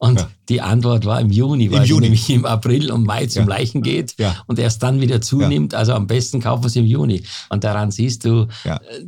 [0.02, 0.08] Ja.
[0.08, 2.02] Und die Antwort war im Juni, weil Im Juni.
[2.06, 5.74] nämlich im April und Mai zum Leichen geht und erst dann wieder zunimmt.
[5.74, 7.22] Also am besten kaufen wir es im Juni.
[7.48, 8.48] Und daran siehst du,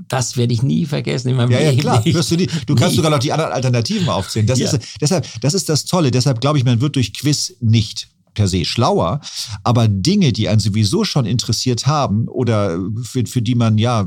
[0.09, 1.65] das werde ich nie vergessen in meinem Leben.
[1.65, 2.05] Ja, klar.
[2.05, 2.49] Wirst du, nie.
[2.67, 4.47] du kannst sogar noch die anderen Alternativen aufzählen.
[4.47, 6.11] Das, ist, deshalb, das ist das Tolle.
[6.11, 9.21] Deshalb glaube ich, man wird durch Quiz nicht per se schlauer,
[9.63, 14.07] aber Dinge, die einen sowieso schon interessiert haben oder für, für die man ja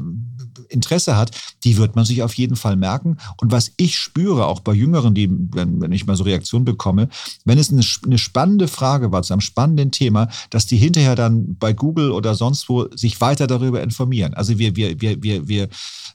[0.70, 1.32] Interesse hat,
[1.64, 3.18] die wird man sich auf jeden Fall merken.
[3.42, 7.10] Und was ich spüre, auch bei Jüngeren, die, wenn, wenn ich mal so Reaktionen bekomme,
[7.46, 11.58] wenn es eine, eine spannende Frage war zu einem spannenden Thema, dass die hinterher dann
[11.58, 14.34] bei Google oder sonst wo sich weiter darüber informieren.
[14.34, 15.70] Also wir, wir, wir, wir, wir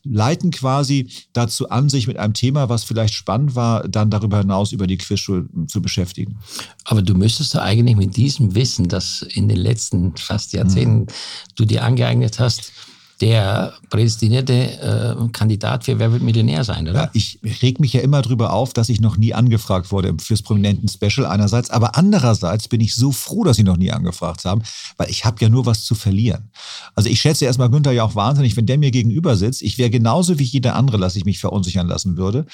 [0.05, 4.73] leiten quasi dazu an, sich mit einem Thema, was vielleicht spannend war, dann darüber hinaus
[4.73, 6.39] über die Quizschule zu beschäftigen.
[6.85, 11.07] Aber du müsstest ja eigentlich mit diesem Wissen, das in den letzten fast Jahrzehnten mhm.
[11.55, 12.73] du dir angeeignet hast,
[13.23, 17.05] der prädestinierte äh, Kandidat für Wer wird Millionär sein, oder?
[17.05, 20.43] Ja, ich reg mich ja immer drüber auf, dass ich noch nie angefragt wurde fürs
[20.43, 24.63] prominenten Special einerseits, aber andererseits bin ich so froh, dass sie noch nie angefragt haben,
[24.97, 26.51] weil ich habe ja nur was zu verlieren.
[26.97, 29.63] Also ich schätze erstmal Günther ja auch wahnsinnig, wenn der mir gegenüber sitzt.
[29.63, 32.45] Ich wäre genauso wie jeder andere, dass ich mich verunsichern lassen würde.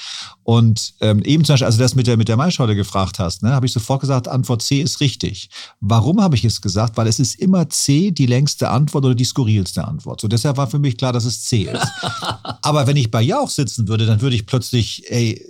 [0.42, 3.42] Und ähm, eben zum Beispiel, als du das mit der, mit der Maischaude gefragt hast,
[3.42, 5.48] ne, habe ich sofort gesagt, Antwort C ist richtig.
[5.80, 6.98] Warum habe ich es gesagt?
[6.98, 10.20] Weil es ist immer C die längste Antwort oder die skurrilste Antwort.
[10.20, 11.88] So deshalb war für mich klar, dass es C ist.
[12.62, 15.42] Aber wenn ich bei Jauch sitzen würde, dann würde ich plötzlich, ey,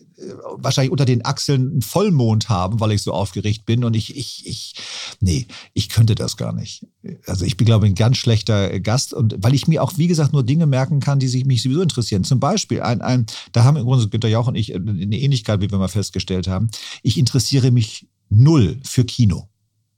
[0.57, 3.85] wahrscheinlich unter den Achseln einen Vollmond haben, weil ich so aufgeregt bin.
[3.85, 4.75] Und ich, ich, ich,
[5.21, 6.87] nee, ich könnte das gar nicht.
[7.27, 9.15] Also ich bin, glaube ich, ein ganz schlechter Gast.
[9.15, 11.83] Und weil ich mir auch, wie gesagt, nur Dinge merken kann, die sich mich sowieso
[11.83, 12.25] interessieren.
[12.25, 15.71] Zum Beispiel, ein, ein, da haben im Grunde Günter Jauch und ich eine Ähnlichkeit, wie
[15.71, 16.69] wir mal festgestellt haben.
[17.03, 19.49] Ich interessiere mich null für Kino.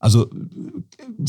[0.01, 0.31] Also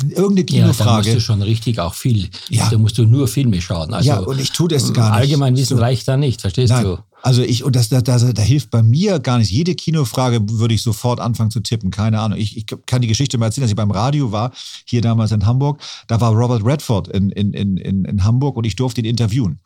[0.09, 0.79] irgendeine Kinofrage.
[0.79, 2.29] Ja, da musst du schon richtig auch viel.
[2.49, 2.69] Ja.
[2.69, 3.93] Da musst du nur Filme schauen.
[3.93, 5.19] Also, ja, und ich tue das gar nicht.
[5.19, 5.83] Allgemein Wissen so.
[5.83, 6.85] reicht da nicht, verstehst Nein.
[6.85, 6.97] du?
[7.21, 9.51] Also ich, und das, das, das, da hilft bei mir gar nicht.
[9.51, 11.91] Jede Kinofrage würde ich sofort anfangen zu tippen.
[11.91, 12.39] Keine Ahnung.
[12.39, 14.53] Ich, ich kann die Geschichte mal erzählen, dass ich beim Radio war,
[14.85, 15.81] hier damals in Hamburg.
[16.07, 19.59] Da war Robert Redford in, in, in, in Hamburg und ich durfte ihn interviewen.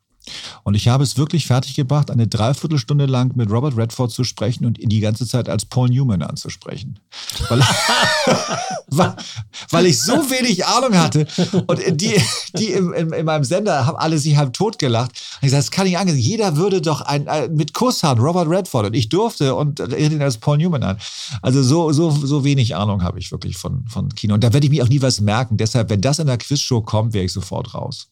[0.63, 4.79] Und ich habe es wirklich fertiggebracht, eine Dreiviertelstunde lang mit Robert Redford zu sprechen und
[4.79, 6.99] ihn die ganze Zeit als Paul Newman anzusprechen.
[7.49, 7.59] Weil,
[8.87, 9.15] weil,
[9.69, 11.27] weil ich so wenig Ahnung hatte.
[11.67, 12.19] Und die,
[12.57, 15.11] die in, in, in meinem Sender haben alle sich halb tot gelacht.
[15.41, 16.17] Und ich sagte, das kann ich angehen.
[16.17, 18.87] Jeder würde doch ein, ein, mit Kuss haben, Robert Redford.
[18.87, 20.97] Und ich durfte und ihn als Paul Newman an.
[21.41, 24.33] Also so, so, so wenig Ahnung habe ich wirklich von, von Kino.
[24.33, 25.57] Und da werde ich mir auch nie was merken.
[25.57, 28.07] Deshalb, wenn das in der Quizshow kommt, wäre ich sofort raus.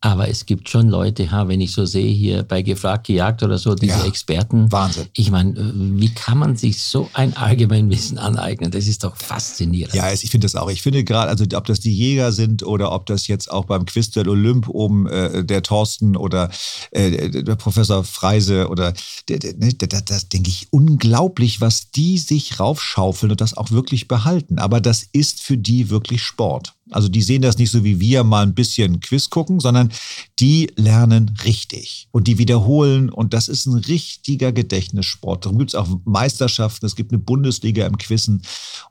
[0.00, 3.58] Aber es gibt schon Leute, ha, wenn ich so sehe hier bei Gefragt, Gejagt oder
[3.58, 4.70] so, diese ja, Experten.
[4.70, 5.08] Wahnsinn.
[5.12, 8.70] Ich meine, äh, wie kann man sich so ein Allgemeinwissen aneignen?
[8.70, 9.94] Das ist doch faszinierend.
[9.94, 10.70] Ja, ich finde das auch.
[10.70, 13.86] Ich finde gerade, also ob das die Jäger sind oder ob das jetzt auch beim
[13.86, 16.48] Quiz der Olymp oben äh, der Thorsten oder
[16.92, 18.92] äh, der Professor Freise oder
[19.28, 23.72] der, der, ne, das, das denke ich unglaublich, was die sich raufschaufeln und das auch
[23.72, 24.60] wirklich behalten.
[24.60, 26.74] Aber das ist für die wirklich Sport.
[26.90, 29.90] Also die sehen das nicht so wie wir mal ein bisschen Quiz gucken, sondern
[30.38, 35.44] die lernen richtig und die wiederholen und das ist ein richtiger Gedächtnissport.
[35.44, 38.42] Darum gibt es auch Meisterschaften, es gibt eine Bundesliga im Quizzen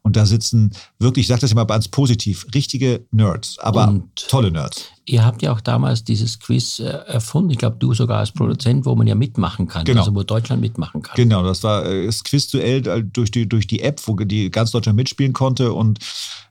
[0.02, 4.52] und da sitzen wirklich, ich sage das immer ganz positiv, richtige Nerds, aber und tolle
[4.52, 4.86] Nerds.
[5.10, 8.86] Ihr habt ja auch damals dieses Quiz äh, erfunden, ich glaube du sogar als Produzent,
[8.86, 10.02] wo man ja mitmachen kann, genau.
[10.02, 11.16] also wo Deutschland mitmachen kann.
[11.16, 14.72] Genau, das war äh, das Quizduell äh, durch die, durch die App, wo die ganz
[14.72, 16.00] Deutschland mitspielen konnte und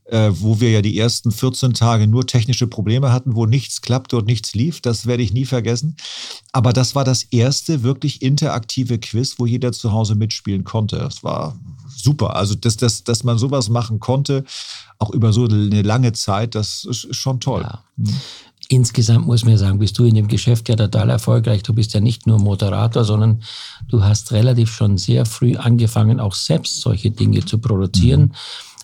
[0.08, 4.16] äh, wo wir ja die ersten 14 Tage nur technische Probleme hatten, wo nichts klappte
[4.16, 4.80] und nichts lief.
[4.80, 5.96] Das werde ich nie vergessen.
[6.52, 10.98] Aber das war das erste wirklich interaktive Quiz, wo jeder zu Hause mitspielen konnte.
[10.98, 11.58] Das war
[11.94, 12.36] super.
[12.36, 14.44] Also, dass, dass, dass man sowas machen konnte,
[14.98, 17.62] auch über so eine lange Zeit, das ist schon toll.
[17.62, 17.82] Ja.
[17.96, 18.14] Mhm.
[18.68, 21.62] Insgesamt muss man sagen, bist du in dem Geschäft ja total erfolgreich.
[21.62, 23.42] Du bist ja nicht nur Moderator, sondern
[23.86, 28.22] du hast relativ schon sehr früh angefangen, auch selbst solche Dinge zu produzieren.
[28.22, 28.32] Mhm.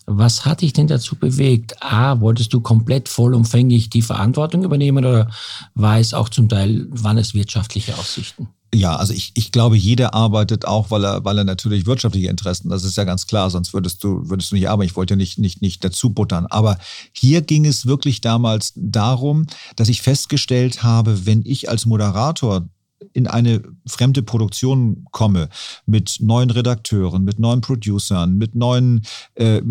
[0.06, 1.82] Was hat dich denn dazu bewegt?
[1.82, 5.30] A, wolltest du komplett vollumfänglich die Verantwortung übernehmen oder
[5.74, 8.48] war es auch zum Teil, waren es wirtschaftliche Aussichten?
[8.74, 12.70] Ja, also ich, ich glaube, jeder arbeitet auch, weil er, weil er natürlich wirtschaftliche Interessen,
[12.70, 14.88] das ist ja ganz klar, sonst würdest du, würdest du nicht arbeiten.
[14.88, 16.46] Ich wollte ja nicht, nicht, nicht dazu buttern.
[16.46, 16.78] Aber
[17.12, 22.66] hier ging es wirklich damals darum, dass ich festgestellt habe, wenn ich als Moderator
[23.12, 25.48] in eine fremde Produktion komme,
[25.86, 29.02] mit neuen Redakteuren, mit neuen Producern, mit neuen
[29.34, 29.62] äh,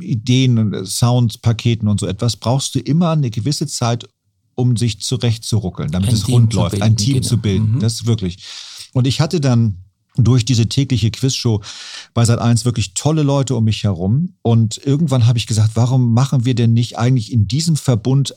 [0.00, 4.08] Ideen, Soundpaketen und so etwas, brauchst du immer eine gewisse Zeit,
[4.54, 7.26] um sich zurechtzuruckeln, damit ein es Team rund läuft, bilden, ein Team genau.
[7.26, 7.72] zu bilden.
[7.72, 7.80] Mhm.
[7.80, 8.38] Das ist wirklich.
[8.92, 9.84] Und ich hatte dann
[10.16, 11.62] durch diese tägliche Quizshow
[12.14, 14.34] bei Sat1 wirklich tolle Leute um mich herum.
[14.42, 18.34] Und irgendwann habe ich gesagt, warum machen wir denn nicht eigentlich in diesem Verbund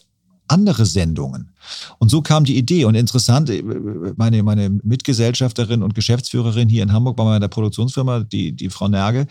[0.49, 1.49] andere Sendungen.
[1.97, 2.85] Und so kam die Idee.
[2.85, 3.63] Und interessant, äh,
[4.15, 9.27] meine, meine Mitgesellschafterin und Geschäftsführerin hier in Hamburg bei meiner Produktionsfirma, die, die Frau Nerge,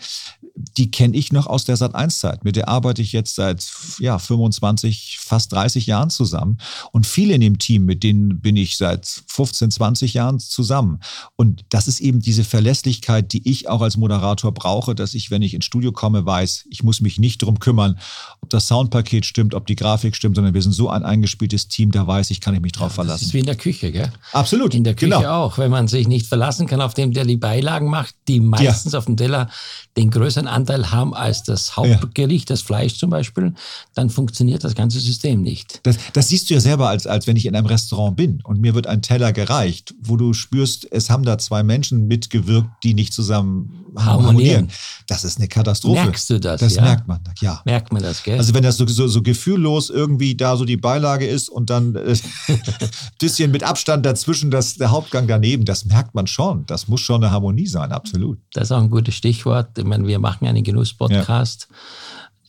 [0.77, 2.43] die kenne ich noch aus der Sat1-Zeit.
[2.43, 3.65] Mit der arbeite ich jetzt seit
[3.99, 6.57] ja, 25, fast 30 Jahren zusammen.
[6.91, 10.99] Und viele in dem Team, mit denen bin ich seit 15, 20 Jahren zusammen.
[11.35, 15.41] Und das ist eben diese Verlässlichkeit, die ich auch als Moderator brauche, dass ich, wenn
[15.41, 17.97] ich ins Studio komme, weiß, ich muss mich nicht darum kümmern,
[18.41, 21.91] ob das Soundpaket stimmt, ob die Grafik stimmt, sondern wir sind so ein eingespieltes Team,
[21.91, 23.19] da weiß ich, kann ich mich drauf ja, verlassen.
[23.19, 24.11] Das ist wie in der Küche, gell?
[24.33, 24.73] Absolut.
[24.75, 25.45] In der Küche genau.
[25.45, 28.93] auch, wenn man sich nicht verlassen kann auf dem, der die Beilagen macht, die meistens
[28.93, 28.99] ja.
[28.99, 29.49] auf dem Teller
[29.95, 32.53] den größeren Anteil haben als das Hauptgericht, ja.
[32.53, 33.53] das Fleisch zum Beispiel,
[33.93, 35.79] dann funktioniert das ganze System nicht.
[35.83, 38.59] Das, das, siehst du ja selber, als, als wenn ich in einem Restaurant bin und
[38.61, 42.93] mir wird ein Teller gereicht, wo du spürst, es haben da zwei Menschen mitgewirkt, die
[42.93, 44.69] nicht zusammen harmonieren.
[45.07, 46.03] Das ist eine Katastrophe.
[46.03, 46.61] Merkst du das?
[46.61, 46.83] Das ja?
[46.83, 47.61] merkt man, ja.
[47.65, 48.37] Merkt man das, gell?
[48.37, 51.95] Also wenn das so, so, so gefühllos irgendwie da so die Beilage ist und dann
[51.95, 52.15] ein äh,
[53.19, 56.65] bisschen mit Abstand dazwischen das, der Hauptgang daneben, das merkt man schon.
[56.65, 58.39] Das muss schon eine Harmonie sein, absolut.
[58.53, 59.77] Das ist auch ein gutes Stichwort.
[59.77, 61.67] Ich meine, wir machen einen Genuss-Podcast.
[61.69, 61.75] Ja.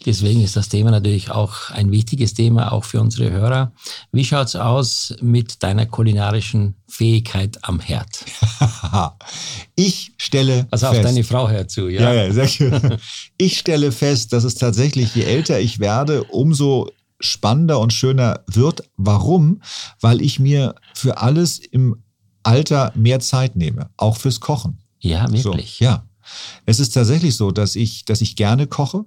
[0.07, 3.73] Deswegen ist das Thema natürlich auch ein wichtiges Thema, auch für unsere Hörer.
[4.13, 8.25] Wie schaut es aus mit deiner kulinarischen Fähigkeit am Herd?
[9.77, 10.97] ich stelle also fest.
[10.97, 12.13] Also auf deine Frau herzu, ja?
[12.13, 12.97] Ja, ja, sehr schön.
[13.37, 18.83] Ich stelle fest, dass es tatsächlich, je älter ich werde, umso spannender und schöner wird.
[18.97, 19.63] Warum?
[20.01, 22.03] Weil ich mir für alles im
[22.43, 24.79] Alter mehr Zeit nehme, auch fürs Kochen.
[24.99, 25.77] Ja, wirklich.
[25.79, 26.07] So, ja.
[26.67, 29.05] Es ist tatsächlich so, dass ich, dass ich gerne koche,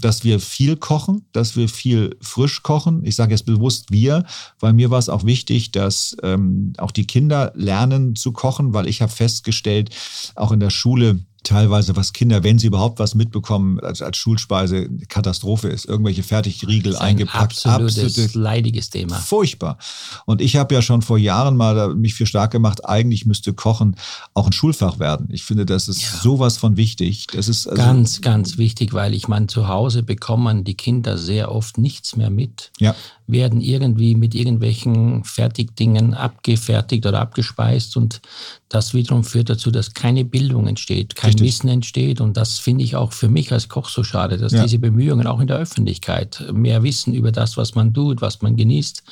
[0.00, 3.04] dass wir viel kochen, dass wir viel frisch kochen.
[3.04, 4.24] Ich sage jetzt bewusst wir,
[4.60, 8.86] weil mir war es auch wichtig, dass ähm, auch die Kinder lernen zu kochen, weil
[8.86, 9.90] ich habe festgestellt,
[10.36, 14.88] auch in der Schule, teilweise, was Kinder, wenn sie überhaupt was mitbekommen, als, als Schulspeise
[15.08, 15.86] Katastrophe ist.
[15.86, 17.64] Irgendwelche Fertigriegel ein eingepackt.
[17.66, 19.16] Absolutes, absolutes leidiges Thema.
[19.16, 19.78] Furchtbar.
[20.26, 23.96] Und ich habe ja schon vor Jahren mal mich für stark gemacht, eigentlich müsste Kochen
[24.34, 25.28] auch ein Schulfach werden.
[25.30, 26.08] Ich finde, das ist ja.
[26.20, 27.26] sowas von wichtig.
[27.32, 31.52] Das ist also ganz, ganz wichtig, weil ich meine, zu Hause bekommen die Kinder sehr
[31.52, 32.72] oft nichts mehr mit.
[32.78, 32.94] Ja
[33.28, 38.20] werden irgendwie mit irgendwelchen Fertigdingen abgefertigt oder abgespeist und
[38.68, 41.46] das wiederum führt dazu, dass keine Bildung entsteht, kein Richtig.
[41.46, 44.62] Wissen entsteht und das finde ich auch für mich als Koch so schade, dass ja.
[44.62, 48.56] diese Bemühungen auch in der Öffentlichkeit mehr Wissen über das, was man tut, was man
[48.56, 49.02] genießt,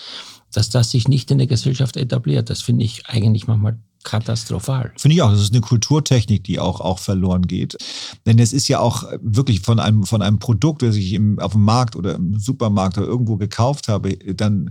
[0.52, 2.48] dass das sich nicht in der Gesellschaft etabliert.
[2.48, 4.92] Das finde ich eigentlich manchmal katastrophal.
[4.96, 5.30] Finde ich auch.
[5.30, 7.76] Das ist eine Kulturtechnik, die auch, auch verloren geht.
[8.24, 11.52] Denn es ist ja auch wirklich von einem, von einem Produkt, das ich im, auf
[11.52, 14.70] dem Markt oder im Supermarkt oder irgendwo gekauft habe, dann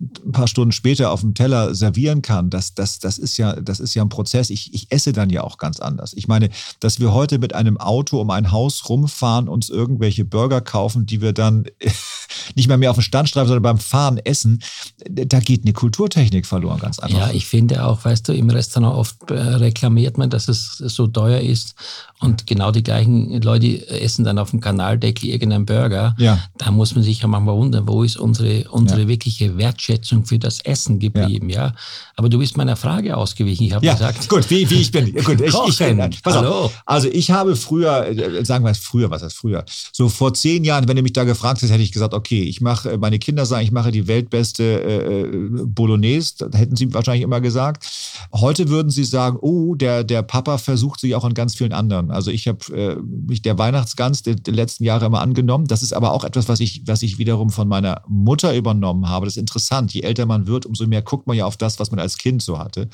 [0.00, 2.48] ein paar Stunden später auf dem Teller servieren kann.
[2.48, 4.50] Das, das, das, ist, ja, das ist ja ein Prozess.
[4.50, 6.14] Ich, ich esse dann ja auch ganz anders.
[6.14, 6.48] Ich meine,
[6.80, 11.20] dass wir heute mit einem Auto um ein Haus rumfahren, uns irgendwelche Burger kaufen, die
[11.20, 11.64] wir dann
[12.54, 14.62] nicht mehr mehr auf dem Stand schreiben, sondern beim Fahren essen,
[15.08, 17.18] da geht eine Kulturtechnik verloren, ganz einfach.
[17.18, 20.76] Ja, ich finde auch, weißt du, im Restaurant Restaurant oft äh, reklamiert man, dass es
[20.78, 21.74] so teuer ist.
[22.18, 26.14] Und genau die gleichen Leute essen dann auf dem Kanaldeckel irgendeinen Burger.
[26.18, 26.38] Ja.
[26.56, 29.08] Da muss man sich ja manchmal wundern, wo ist unsere, unsere ja.
[29.08, 31.66] wirkliche Wertschätzung für das Essen geblieben, ja.
[31.66, 31.74] ja?
[32.16, 33.66] Aber du bist meiner Frage ausgewichen.
[33.66, 34.28] Ich habe ja, gesagt.
[34.30, 35.12] Gut, wie, wie ich bin.
[35.12, 36.64] Gut, ich, ich, ich, pass Hallo.
[36.64, 36.82] Auf.
[36.86, 39.64] Also ich habe früher, äh, sagen wir früher, was heißt früher?
[39.92, 42.62] So vor zehn Jahren, wenn du mich da gefragt hättest, hätte ich gesagt, okay, ich
[42.62, 46.48] mache, meine Kinder sagen, ich mache die weltbeste äh, äh Bolognese.
[46.48, 47.86] Da hätten sie wahrscheinlich immer gesagt.
[48.32, 52.05] Heute würden sie sagen, oh, der, der Papa versucht sich auch an ganz vielen anderen.
[52.06, 52.10] Jahren.
[52.10, 55.66] Also ich habe äh, mich der Weihnachtsgans der, der, letzten Jahre immer angenommen.
[55.66, 59.26] Das ist aber auch etwas, was ich, was ich wiederum von meiner Mutter übernommen habe.
[59.26, 59.92] Das ist interessant.
[59.92, 62.42] Je älter man wird, umso mehr guckt man ja auf das, was man als Kind
[62.42, 62.88] so hatte.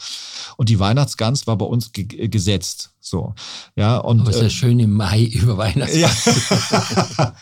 [0.57, 2.91] Und die Weihnachtsgans war bei uns ge gesetzt.
[3.01, 3.35] So,
[3.75, 4.21] ja, und.
[4.21, 5.99] Aber ist ja äh, schön im Mai über Weihnachten.
[5.99, 6.11] Ja.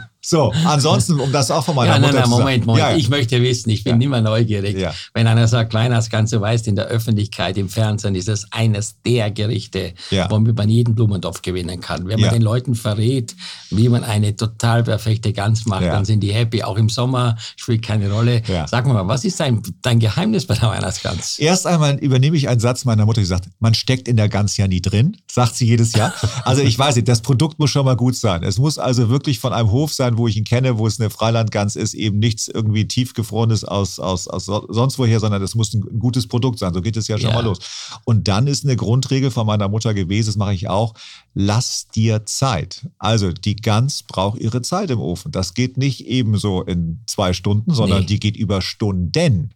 [0.24, 2.82] so, ansonsten, um das auch von meiner ja, Mutter nein, nein, Moment, Moment.
[2.82, 2.96] Ja, ja.
[2.96, 4.06] Ich möchte wissen, ich bin ja.
[4.06, 4.78] immer neugierig.
[4.78, 4.94] Ja.
[5.12, 9.30] Wenn einer sagt, Weihnachtsgans, du weißt, in der Öffentlichkeit, im Fernsehen ist das eines der
[9.30, 9.92] Gerichte,
[10.30, 12.08] womit man jeden Blumentopf gewinnen kann.
[12.08, 13.36] Wenn man den Leuten verrät,
[13.70, 16.62] wie man eine total perfekte Gans macht, dann sind die happy.
[16.62, 18.42] Auch im Sommer spielt keine Rolle.
[18.66, 21.38] Sag mal, was ist dein, dein Geheimnis bei der Weihnachtsgans?
[21.38, 24.56] Erst einmal übernehme ich einen Satz meiner Mutter, die sagt, man steckt in der Gans
[24.56, 26.14] ja nie drin, sagt sie jedes Jahr.
[26.44, 28.42] Also ich weiß nicht, das Produkt muss schon mal gut sein.
[28.42, 31.10] Es muss also wirklich von einem Hof sein, wo ich ihn kenne, wo es eine
[31.10, 35.98] Freilandgans ist, eben nichts irgendwie tiefgefrorenes aus, aus, aus sonst woher, sondern es muss ein
[35.98, 36.74] gutes Produkt sein.
[36.74, 37.36] So geht es ja schon ja.
[37.36, 37.58] mal los.
[38.04, 40.94] Und dann ist eine Grundregel von meiner Mutter gewesen, das mache ich auch,
[41.34, 42.88] lass dir Zeit.
[42.98, 45.32] Also die Gans braucht ihre Zeit im Ofen.
[45.32, 48.06] Das geht nicht ebenso in zwei Stunden, sondern nee.
[48.06, 49.50] die geht über Stunden.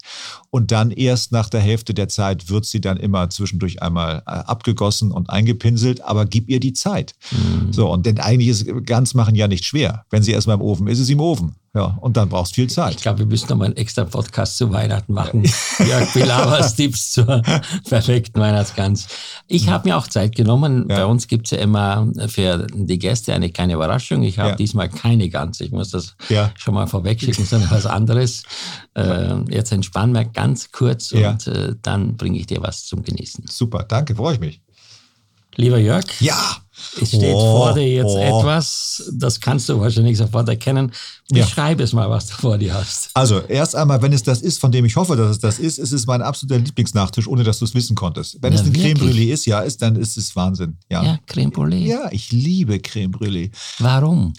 [0.51, 4.31] Und dann erst nach der Hälfte der Zeit wird sie dann immer zwischendurch einmal äh,
[4.31, 7.15] abgegossen und eingepinselt, aber gib ihr die Zeit.
[7.31, 7.73] Mhm.
[7.73, 10.05] So, und denn eigentlich ist Gans machen ja nicht schwer.
[10.11, 11.55] Wenn sie erstmal im Ofen ist, ist sie im Ofen.
[11.75, 12.95] Ja, und dann brauchst du viel Zeit.
[12.95, 15.45] Ich glaube, wir müssen noch mal einen extra Podcast zu Weihnachten machen.
[15.79, 17.43] Jörg Pilavas Tipps zur
[17.89, 19.07] perfekten Weihnachtsgans.
[19.47, 20.87] Ich habe mir auch Zeit genommen.
[20.89, 20.97] Ja.
[20.97, 24.23] Bei uns gibt es ja immer für die Gäste eine kleine Überraschung.
[24.23, 24.57] Ich habe ja.
[24.57, 25.61] diesmal keine Gans.
[25.61, 26.51] Ich muss das ja.
[26.57, 28.43] schon mal vorwegschicken, sondern was anderes.
[28.95, 33.45] Äh, jetzt entspann mal ganz kurz und äh, dann bringe ich dir was zum Genießen.
[33.49, 34.63] Super, danke, freue ich mich.
[35.55, 36.05] Lieber Jörg.
[36.21, 36.57] Ja.
[37.01, 38.19] Es steht oh, vor dir jetzt oh.
[38.19, 40.93] etwas, das kannst du wahrscheinlich sofort erkennen.
[41.31, 41.85] Beschreib ja.
[41.85, 43.11] es mal, was du vor dir hast.
[43.15, 45.79] Also, erst einmal, wenn es das ist, von dem ich hoffe, dass es das ist,
[45.79, 48.39] ist es mein absoluter Lieblingsnachtisch, ohne dass du es wissen konntest.
[48.41, 50.77] Wenn ja, es ein Creme Brûlée ist, ja, ist, dann ist es Wahnsinn.
[50.91, 51.87] Ja, ja Creme Brûlée.
[51.87, 53.51] Ja, ich liebe Creme Brûlée.
[53.79, 54.33] Warum?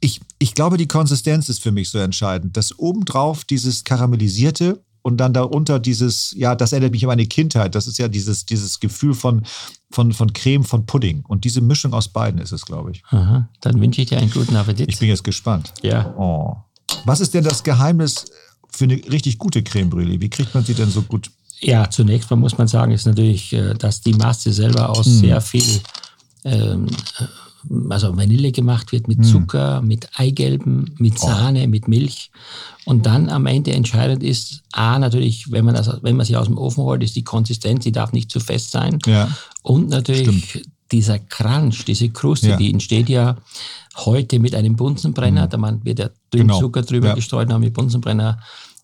[0.00, 2.56] Ich, ich glaube, die Konsistenz ist für mich so entscheidend.
[2.56, 7.74] Das obendrauf, dieses karamellisierte, und dann darunter dieses, ja, das erinnert mich an meine Kindheit.
[7.74, 9.42] Das ist ja dieses, dieses Gefühl von,
[9.90, 11.24] von, von Creme, von Pudding.
[11.26, 13.02] Und diese Mischung aus beiden ist es, glaube ich.
[13.10, 14.88] Aha, dann wünsche ich dir einen guten Appetit.
[14.88, 15.72] Ich bin jetzt gespannt.
[15.82, 16.14] Ja.
[16.16, 16.56] Oh.
[17.04, 18.26] Was ist denn das Geheimnis
[18.70, 20.20] für eine richtig gute Creme Brûlée?
[20.20, 21.30] Wie kriegt man sie denn so gut?
[21.60, 25.18] Ja, zunächst mal muss man sagen, ist natürlich, äh, dass die Masse selber aus hm.
[25.18, 25.80] sehr viel
[26.44, 26.86] ähm,
[27.90, 29.24] also Vanille gemacht wird mit hm.
[29.24, 31.26] Zucker, mit Eigelben, mit oh.
[31.26, 31.68] Sahne, oh.
[31.68, 32.30] mit Milch.
[32.84, 36.46] Und dann am Ende entscheidend ist, A, natürlich, wenn man, das, wenn man sie aus
[36.46, 38.98] dem Ofen holt, ist die Konsistenz, die darf nicht zu fest sein.
[39.06, 39.28] Ja.
[39.62, 40.68] Und natürlich Stimmt.
[40.92, 42.56] dieser Crunch, diese Kruste, ja.
[42.56, 43.36] die entsteht ja
[43.96, 45.46] heute mit einem Bunsenbrenner.
[45.46, 45.50] Mhm.
[45.50, 46.60] Da man wird ja dünn genau.
[46.60, 47.14] Zucker drüber ja.
[47.14, 48.38] gestreut, und mit Bunsenbrenner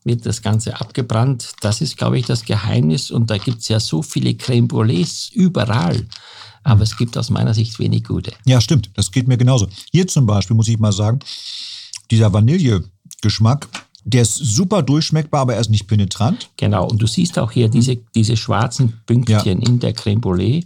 [0.04, 1.52] wird das Ganze abgebrannt.
[1.60, 3.10] Das ist, glaube ich, das Geheimnis.
[3.10, 6.06] Und da gibt es ja so viele Creme Brûlées überall
[6.64, 8.32] aber es gibt aus meiner Sicht wenig gute.
[8.44, 8.90] Ja, stimmt.
[8.94, 9.68] Das geht mir genauso.
[9.92, 11.20] Hier zum Beispiel muss ich mal sagen,
[12.10, 13.68] dieser Vanillegeschmack,
[14.04, 16.50] der ist super durchschmeckbar, aber er ist nicht penetrant.
[16.56, 19.68] Genau, und du siehst auch hier diese, diese schwarzen Pünktchen ja.
[19.68, 20.64] in der Creme Brûlée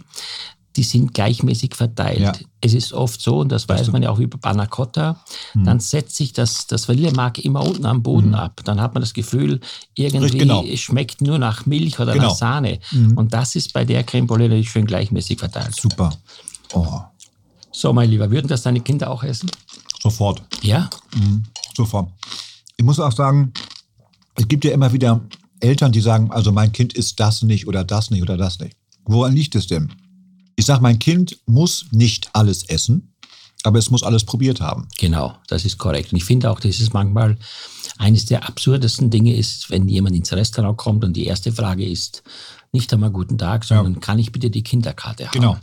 [0.79, 2.19] die sind gleichmäßig verteilt.
[2.21, 2.31] Ja.
[2.61, 5.19] Es ist oft so, und das, das weiß man ja auch über Panna Cotta,
[5.53, 5.65] mhm.
[5.65, 8.35] dann setzt sich das, das Vanillemark immer unten am Boden mhm.
[8.35, 8.61] ab.
[8.63, 9.59] Dann hat man das Gefühl,
[9.95, 10.63] irgendwie genau.
[10.63, 12.29] es schmeckt nur nach Milch oder genau.
[12.29, 12.79] nach Sahne.
[12.93, 13.17] Mhm.
[13.17, 15.75] Und das ist bei der Creme Brûlée natürlich schön gleichmäßig verteilt.
[15.75, 16.13] Super.
[16.71, 17.01] Oh.
[17.73, 19.51] So, mein Lieber, würden das deine Kinder auch essen?
[20.01, 20.41] Sofort.
[20.61, 20.89] Ja?
[21.13, 21.43] Mhm.
[21.75, 22.09] Sofort.
[22.77, 23.51] Ich muss auch sagen,
[24.35, 25.19] es gibt ja immer wieder
[25.59, 28.77] Eltern, die sagen, also mein Kind isst das nicht oder das nicht oder das nicht.
[29.03, 29.91] Woran liegt es denn?
[30.69, 33.11] Ich sage, mein Kind muss nicht alles essen,
[33.63, 34.87] aber es muss alles probiert haben.
[34.99, 36.13] Genau, das ist korrekt.
[36.13, 37.39] Und ich finde auch, dass es manchmal
[37.97, 42.21] eines der absurdesten Dinge ist, wenn jemand ins Restaurant kommt und die erste Frage ist,
[42.71, 43.99] nicht einmal guten Tag, sondern ja.
[43.99, 45.33] kann ich bitte die Kinderkarte haben?
[45.33, 45.57] Genau.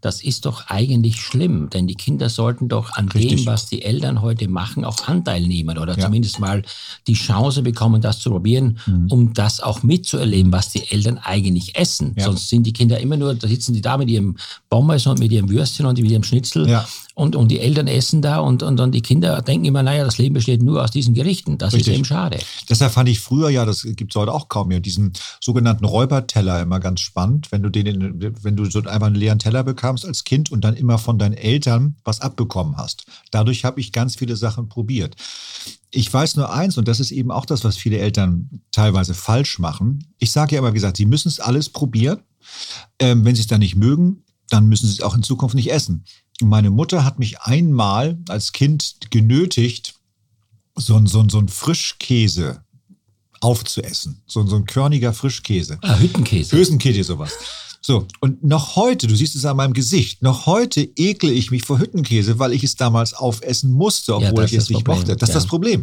[0.00, 3.44] Das ist doch eigentlich schlimm, denn die Kinder sollten doch an Richtig.
[3.44, 6.04] dem, was die Eltern heute machen, auch Anteil nehmen oder ja.
[6.04, 6.62] zumindest mal
[7.06, 9.06] die Chance bekommen, das zu probieren, mhm.
[9.10, 12.14] um das auch mitzuerleben, was die Eltern eigentlich essen.
[12.16, 12.24] Ja.
[12.24, 14.36] Sonst sind die Kinder immer nur, da sitzen die da mit ihrem
[14.68, 16.66] Pommes und mit ihrem Würstchen und mit ihrem Schnitzel
[17.14, 20.16] und, und die Eltern essen da und, und, und die Kinder denken immer, naja, das
[20.16, 21.58] Leben besteht nur aus diesen Gerichten.
[21.58, 21.88] Das Richtig.
[21.88, 22.38] ist eben schade.
[22.68, 26.49] Deshalb fand ich früher ja, das gibt es heute auch kaum mehr, diesen sogenannten Räuberteller
[26.50, 30.04] Teller immer ganz spannend, wenn du den, wenn du so einfach einen leeren Teller bekamst
[30.04, 33.04] als Kind und dann immer von deinen Eltern was abbekommen hast.
[33.30, 35.16] Dadurch habe ich ganz viele Sachen probiert.
[35.90, 39.58] Ich weiß nur eins, und das ist eben auch das, was viele Eltern teilweise falsch
[39.58, 40.06] machen.
[40.18, 42.20] Ich sage ja immer, wie gesagt, sie müssen es alles probieren.
[42.98, 45.70] Ähm, wenn sie es dann nicht mögen, dann müssen sie es auch in Zukunft nicht
[45.70, 46.04] essen.
[46.42, 49.94] Meine Mutter hat mich einmal als Kind genötigt,
[50.74, 52.64] so ein, so ein, so ein Frischkäse
[53.40, 54.20] aufzuessen.
[54.26, 55.78] So, so ein körniger Frischkäse.
[55.82, 56.56] Ah, Hüttenkäse.
[56.56, 57.32] Hülsenkäse, sowas.
[57.90, 61.64] So, und noch heute, du siehst es an meinem Gesicht, noch heute ekle ich mich
[61.64, 65.16] vor Hüttenkäse, weil ich es damals aufessen musste, obwohl Ja, ich es nicht Problem, mochte.
[65.16, 65.40] Das ist ja.
[65.40, 65.82] das Problem.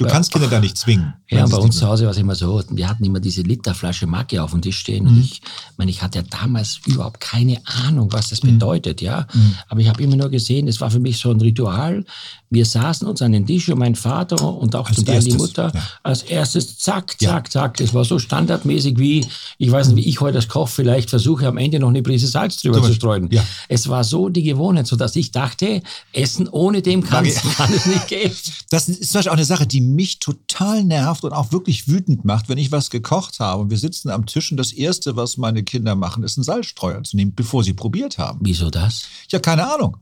[0.00, 0.10] Du Ja.
[0.10, 1.14] kannst Kinder da nicht zwingen.
[1.30, 4.42] Ja, bei uns zu Hause war es immer so, wir hatten immer diese Literflasche Macke
[4.42, 5.10] auf dem Tisch stehen Mhm.
[5.10, 5.40] und ich
[5.76, 8.54] meine, ich hatte ja damals überhaupt keine Ahnung, was das Mhm.
[8.54, 9.28] bedeutet, ja.
[9.68, 12.04] Aber ich habe immer nur gesehen, es war für mich so ein Ritual.
[12.50, 15.32] Wir saßen uns an den Tisch und mein Vater und auch Als zum Teil die
[15.32, 15.82] Mutter ja.
[16.02, 17.76] als erstes zack, zack, zack.
[17.76, 19.24] Das war so standardmäßig wie,
[19.58, 22.26] ich weiß nicht, wie ich heute als Koch vielleicht versuche, am Ende noch eine Prise
[22.26, 23.28] Salz drüber zu streuen.
[23.30, 23.44] ja.
[23.68, 25.82] Es war so die Gewohnheit, sodass ich dachte,
[26.12, 28.32] Essen ohne dem kann es nicht gehen.
[28.70, 32.24] Das ist zum Beispiel auch eine Sache, die mich total nervt und auch wirklich wütend
[32.24, 35.36] macht, wenn ich was gekocht habe und wir sitzen am Tisch und das Erste, was
[35.36, 38.40] meine Kinder machen, ist einen Salzstreuer zu nehmen, bevor sie probiert haben.
[38.42, 39.04] Wieso das?
[39.30, 39.96] Ja, keine Ahnung.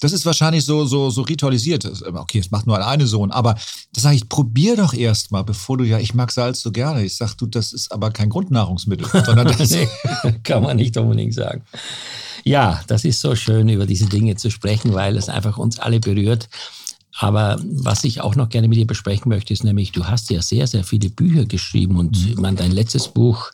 [0.00, 1.84] Das ist wahrscheinlich so, so, so ritualisiert.
[1.84, 3.54] Das- Okay, es macht nur eine Sohn, aber
[3.92, 7.04] das sage ich, probier doch erst mal, bevor du ja, ich mag Salz so gerne.
[7.04, 9.88] Ich sag, du, das ist aber kein Grundnahrungsmittel, sondern das nee,
[10.42, 11.62] kann man nicht unbedingt sagen.
[12.44, 15.98] Ja, das ist so schön, über diese Dinge zu sprechen, weil es einfach uns alle
[16.00, 16.48] berührt.
[17.18, 20.42] Aber was ich auch noch gerne mit dir besprechen möchte, ist nämlich, du hast ja
[20.42, 23.50] sehr, sehr viele Bücher geschrieben und ich meine, dein letztes Buch,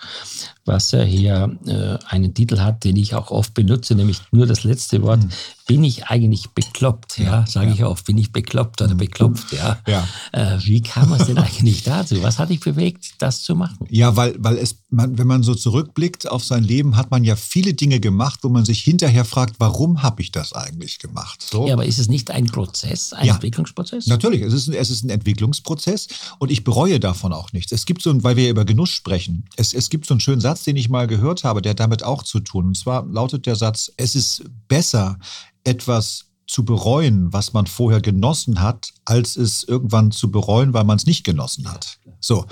[0.64, 4.64] was ja hier äh, einen Titel hat, den ich auch oft benutze, nämlich nur das
[4.64, 5.20] letzte Wort,
[5.66, 7.18] bin ich eigentlich bekloppt?
[7.18, 9.52] Ja, sage ich oft, bin ich bekloppt oder beklopft?
[9.52, 9.78] Ja.
[9.86, 10.06] Ja.
[10.32, 12.22] Äh, wie kam es denn eigentlich dazu?
[12.22, 13.78] Was hat dich bewegt, das zu machen?
[13.88, 17.36] Ja, weil, weil es, man, wenn man so zurückblickt auf sein Leben, hat man ja
[17.36, 21.42] viele Dinge gemacht, wo man sich hinterher fragt, warum habe ich das eigentlich gemacht?
[21.42, 21.66] So.
[21.66, 23.34] Ja, aber ist es nicht ein Prozess, ein Ja.
[23.34, 24.06] Entwicklungsprozess?
[24.08, 26.08] Natürlich, es ist, ein, es ist ein Entwicklungsprozess
[26.38, 27.72] und ich bereue davon auch nichts.
[27.72, 30.40] Es gibt so ein, weil wir über Genuss sprechen, es, es gibt so einen schönen
[30.40, 32.66] Satz, den ich mal gehört habe, der damit auch zu tun.
[32.66, 35.18] Und zwar lautet der Satz, es ist besser,
[35.64, 40.98] etwas zu bereuen, was man vorher genossen hat, als es irgendwann zu bereuen, weil man
[40.98, 41.98] es nicht genossen hat.
[42.20, 42.44] So.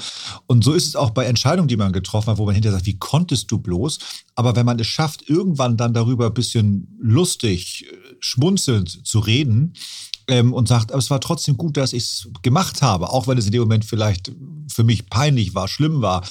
[0.47, 2.87] Und so ist es auch bei Entscheidungen, die man getroffen hat, wo man hinterher sagt,
[2.87, 3.99] wie konntest du bloß?
[4.35, 9.75] Aber wenn man es schafft, irgendwann dann darüber ein bisschen lustig, äh, schmunzelnd zu reden,
[10.31, 13.37] ähm, und sagt, aber es war trotzdem gut, dass ich es gemacht habe, auch wenn
[13.37, 14.33] es in dem Moment vielleicht
[14.69, 16.23] für mich peinlich war, schlimm war,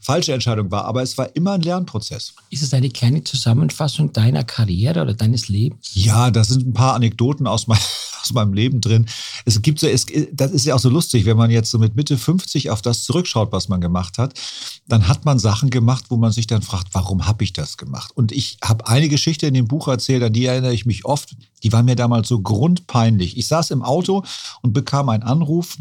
[0.00, 2.34] falsche Entscheidung war, aber es war immer ein Lernprozess.
[2.50, 5.90] Ist es eine kleine Zusammenfassung deiner Karriere oder deines Lebens?
[5.94, 7.78] Ja, da sind ein paar Anekdoten aus, mein,
[8.22, 9.06] aus meinem Leben drin.
[9.44, 11.96] Es gibt so, es, das ist ja auch so lustig, wenn man jetzt so mit
[11.96, 14.38] Mitte 50 auf das zurückschaut, was man gemacht hat,
[14.86, 18.12] dann hat man Sachen gemacht, wo man sich dann fragt, warum habe ich das gemacht?
[18.14, 21.34] Und ich habe eine Geschichte in dem Buch erzählt, an die erinnere ich mich oft.
[21.66, 23.36] Die war mir damals so grundpeinlich.
[23.36, 24.22] Ich saß im Auto
[24.62, 25.76] und bekam einen Anruf,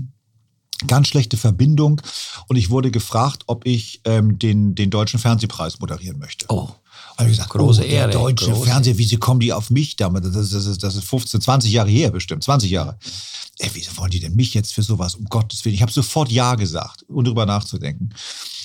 [0.88, 2.02] ganz schlechte Verbindung
[2.48, 6.48] und ich wurde gefragt, ob ich ähm, den, den deutschen Fernsehpreis moderieren möchte.
[6.50, 6.70] Oh,
[7.18, 10.26] Also gesagt, Große oh, Ehre, deutsche große- Fernseher, wieso kommen die auf mich damals?
[10.26, 12.98] Das ist, das, ist, das ist 15, 20 Jahre her bestimmt, 20 Jahre.
[13.60, 15.14] Ey, wieso wollen die denn mich jetzt für sowas?
[15.14, 15.76] Um Gottes Willen.
[15.76, 18.10] Ich habe sofort Ja gesagt, ohne drüber nachzudenken.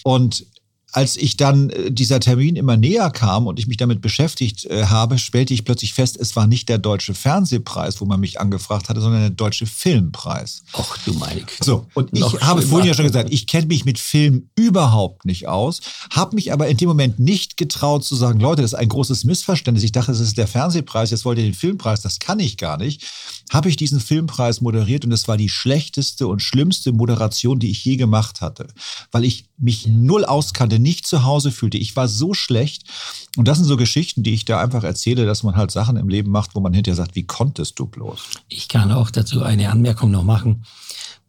[0.04, 0.46] Und
[0.92, 4.86] als ich dann äh, dieser Termin immer näher kam und ich mich damit beschäftigt äh,
[4.86, 8.88] habe, stellte ich plötzlich fest, es war nicht der deutsche Fernsehpreis, wo man mich angefragt
[8.88, 10.62] hatte, sondern der deutsche Filmpreis.
[10.72, 11.64] ach du meine Güte.
[11.64, 12.70] So, und ich Noch habe schlimmer.
[12.70, 15.80] vorhin ja schon gesagt, ich kenne mich mit Film überhaupt nicht aus,
[16.10, 19.24] habe mich aber in dem Moment nicht getraut zu sagen, Leute, das ist ein großes
[19.24, 19.84] Missverständnis.
[19.84, 22.76] Ich dachte, das ist der Fernsehpreis, jetzt wollt ihr den Filmpreis, das kann ich gar
[22.76, 23.04] nicht.
[23.50, 27.84] Habe ich diesen Filmpreis moderiert und es war die schlechteste und schlimmste Moderation, die ich
[27.84, 28.68] je gemacht hatte,
[29.12, 31.76] weil ich mich null auskannte, nicht zu Hause fühlte.
[31.76, 32.84] Ich war so schlecht.
[33.36, 36.08] Und das sind so Geschichten, die ich da einfach erzähle, dass man halt Sachen im
[36.08, 38.20] Leben macht, wo man hinterher sagt, wie konntest du bloß?
[38.48, 40.64] Ich kann auch dazu eine Anmerkung noch machen.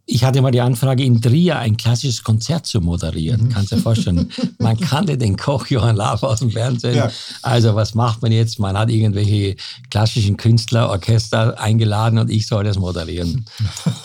[0.05, 3.49] Ich hatte mal die Anfrage, in Trier ein klassisches Konzert zu moderieren.
[3.49, 4.31] Kannst du dir vorstellen.
[4.59, 6.95] Man kannte den Koch Johann Lafer aus dem Fernsehen.
[6.95, 7.11] Ja.
[7.41, 8.59] Also was macht man jetzt?
[8.59, 9.55] Man hat irgendwelche
[9.89, 13.45] klassischen Künstler, Orchester eingeladen und ich soll das moderieren.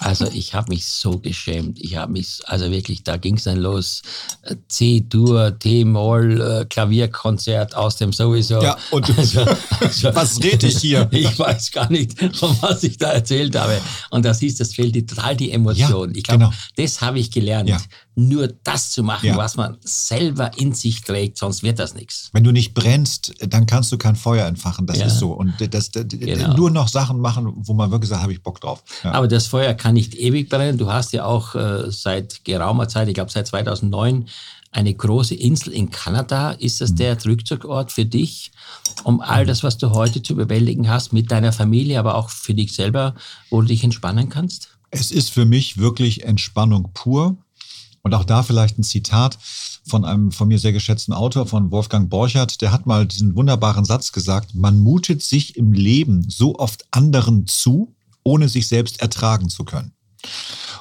[0.01, 1.78] Also ich habe mich so geschämt.
[1.80, 4.03] Ich habe mich, also wirklich, da ging es dann los.
[4.68, 8.62] C-Dur, T-Moll, äh, Klavierkonzert aus dem sowieso.
[8.62, 9.44] Ja, und also,
[9.80, 11.09] also, was rede ich hier?
[11.11, 13.80] Ich weiß gar nicht, von was ich da erzählt habe.
[14.11, 15.86] Und das hieß, das fehlt total die Emotion.
[15.87, 16.11] Tradition.
[16.11, 16.53] Ja, ich glaube, genau.
[16.76, 17.68] das habe ich gelernt.
[17.68, 17.78] Ja.
[18.14, 19.37] Nur das zu machen, Ja.
[19.37, 22.30] was man selber in sich trägt, sonst wird das nichts.
[22.32, 24.87] Wenn du nicht brennst, dann kannst du kein Feuer entfachen.
[24.87, 25.32] Das ist so.
[25.32, 26.55] Und das, das, Genau.
[26.57, 28.82] nur noch Sachen machen, wo man wirklich sagt, habe ich Bock drauf.
[29.03, 30.78] Aber das Feuer kann nicht ewig brennen.
[30.78, 34.26] Du hast ja auch äh, seit geraumer Zeit, ich glaube seit 2009,
[34.72, 36.51] eine große Insel in Kanada.
[36.53, 36.84] Ist Mhm.
[36.84, 38.51] das der Rückzugsort für dich,
[39.05, 42.53] um all das, was du heute zu bewältigen hast, mit deiner Familie, aber auch für
[42.55, 43.14] dich selber,
[43.51, 44.70] wo du dich entspannen kannst?
[44.99, 47.36] Es ist für mich wirklich Entspannung pur.
[48.03, 49.36] Und auch da vielleicht ein Zitat
[49.84, 52.62] von einem von mir sehr geschätzten Autor, von Wolfgang Borchert.
[52.62, 57.47] Der hat mal diesen wunderbaren Satz gesagt, man mutet sich im Leben so oft anderen
[57.47, 59.92] zu, ohne sich selbst ertragen zu können.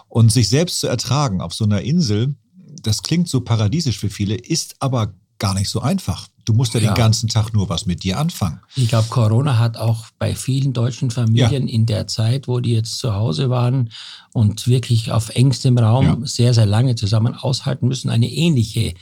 [0.07, 2.35] Und sich selbst zu ertragen auf so einer Insel,
[2.81, 6.29] das klingt so paradiesisch für viele, ist aber gar nicht so einfach.
[6.45, 6.91] Du musst ja, Ja.
[6.93, 8.59] den ganzen Tag nur was mit dir anfangen.
[8.75, 12.99] Ich glaube, Corona hat auch bei vielen deutschen Familien in der Zeit, wo die jetzt
[12.99, 13.89] zu Hause waren
[14.31, 16.17] und wirklich auf engstem Raum Ja.
[16.23, 18.93] sehr, sehr lange zusammen aushalten müssen, eine ähnliche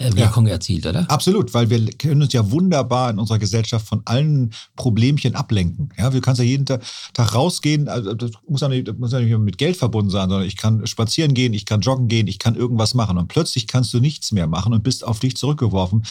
[0.00, 1.08] äh, Wirkung erzielt, oder?
[1.10, 5.90] Absolut, weil wir können uns ja wunderbar in unserer Gesellschaft von allen Problemchen ablenken.
[5.98, 6.82] Ja, wir können ja jeden Tag,
[7.12, 10.30] Tag rausgehen, also das muss ja, nicht, das muss ja nicht mit Geld verbunden sein,
[10.30, 13.66] sondern ich kann spazieren gehen, ich kann joggen gehen, ich kann irgendwas machen und plötzlich
[13.66, 16.04] kannst du nichts mehr machen und bist auf dich zurückgeworfen.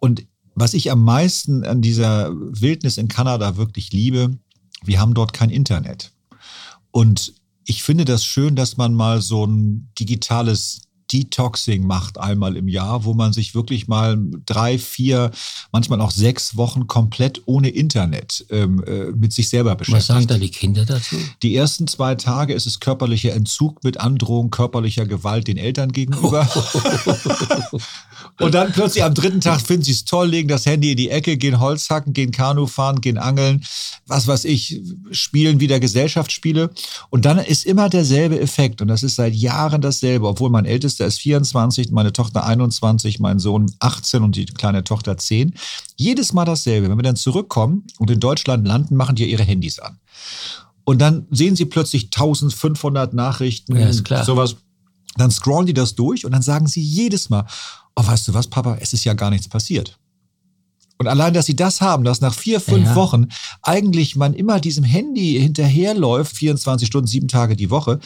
[0.00, 4.38] Und was ich am meisten an dieser Wildnis in Kanada wirklich liebe,
[4.82, 6.12] wir haben dort kein Internet.
[6.90, 7.34] Und
[7.66, 13.04] ich finde das schön, dass man mal so ein digitales Detoxing macht einmal im Jahr,
[13.04, 15.30] wo man sich wirklich mal drei, vier,
[15.72, 20.30] manchmal auch sechs Wochen komplett ohne Internet ähm, äh, mit sich selber Was sagen beschäftigt.
[20.30, 21.16] da die Kinder dazu?
[21.42, 26.48] Die ersten zwei Tage ist es körperlicher Entzug mit Androhung körperlicher Gewalt den Eltern gegenüber.
[28.38, 31.10] Und dann plötzlich am dritten Tag finden sie es toll, legen das Handy in die
[31.10, 33.64] Ecke, gehen Holz hacken, gehen Kanu fahren, gehen angeln,
[34.06, 36.70] was weiß ich, spielen wieder Gesellschaftsspiele.
[37.10, 38.82] Und dann ist immer derselbe Effekt.
[38.82, 40.66] Und das ist seit Jahren dasselbe, obwohl mein
[41.00, 45.54] Ältester ist 24, meine Tochter 21, mein Sohn 18 und die kleine Tochter 10.
[45.96, 46.88] Jedes Mal dasselbe.
[46.88, 49.98] Wenn wir dann zurückkommen und in Deutschland landen, machen die ihre Handys an.
[50.84, 54.24] Und dann sehen sie plötzlich 1500 Nachrichten, Ja, ist klar.
[54.24, 54.56] sowas.
[55.16, 57.46] Dann scrollen die das durch und dann sagen sie jedes Mal,
[57.96, 59.98] oh, weißt du was, Papa, es ist ja gar nichts passiert.
[60.98, 62.94] Und allein, dass sie das haben, dass nach vier, fünf Ja.
[62.94, 63.26] Wochen
[63.62, 67.98] eigentlich man immer diesem Handy hinterherläuft, 24 Stunden, sieben Tage die Woche,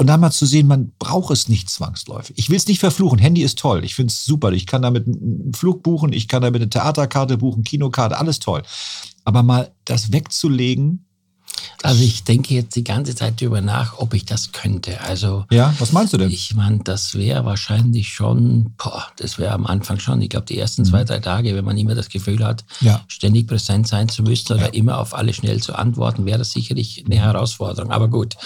[0.00, 2.38] und dann mal zu sehen, man braucht es nicht zwangsläufig.
[2.38, 3.18] Ich will es nicht verfluchen.
[3.18, 3.84] Handy ist toll.
[3.84, 4.50] Ich finde es super.
[4.52, 8.62] Ich kann damit einen Flug buchen, ich kann damit eine Theaterkarte buchen, Kinokarte, alles toll.
[9.24, 11.04] Aber mal das wegzulegen.
[11.82, 15.00] Also ich denke jetzt die ganze Zeit darüber nach, ob ich das könnte.
[15.00, 16.30] Also Ja, was meinst du denn?
[16.30, 20.58] ich meine, das wäre wahrscheinlich schon, boah, das wäre am Anfang schon, ich glaube die
[20.58, 22.86] ersten zwei, drei Tage, wenn man immer das Gefühl hat, Mhm.
[22.86, 23.00] Ja.
[23.08, 24.68] ständig präsent sein zu müssen oder Ja.
[24.72, 27.90] immer auf alle schnell zu antworten, wäre das sicherlich eine Herausforderung.
[27.90, 28.36] Aber gut,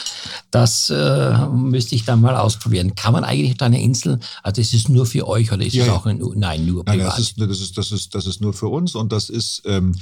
[0.51, 2.95] das äh, müsste ich dann mal ausprobieren.
[2.95, 5.85] Kann man eigentlich auf deiner Insel, also ist es nur für euch oder ist Ja,
[5.85, 7.13] es auch ein, nein, nur Nein, privat?
[7.19, 9.95] das ist, das ist, das ist, das ist nur für uns und das ist, ähm,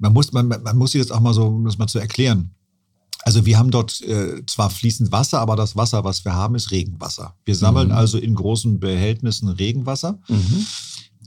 [0.00, 2.50] man muss, man, man muss sich das auch mal so, um das mal zu erklären.
[3.22, 6.70] Also wir haben dort äh, zwar fließend Wasser, aber das Wasser, was wir haben, ist
[6.70, 7.34] Regenwasser.
[7.44, 7.94] Wir sammeln Mhm.
[7.94, 10.18] also in großen Behältnissen Regenwasser.
[10.28, 10.66] Mhm.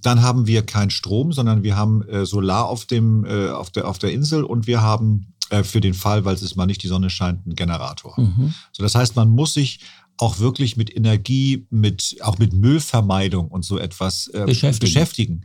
[0.01, 3.87] Dann haben wir keinen Strom, sondern wir haben äh, Solar auf, dem, äh, auf, der,
[3.87, 6.81] auf der Insel und wir haben äh, für den Fall, weil es ist mal nicht
[6.81, 8.19] die Sonne scheint, einen Generator.
[8.19, 8.53] Mhm.
[8.71, 9.79] So, das heißt, man muss sich
[10.17, 14.79] auch wirklich mit Energie, mit auch mit Müllvermeidung und so etwas äh, Beschäftigen.
[14.79, 15.41] beschäftigen.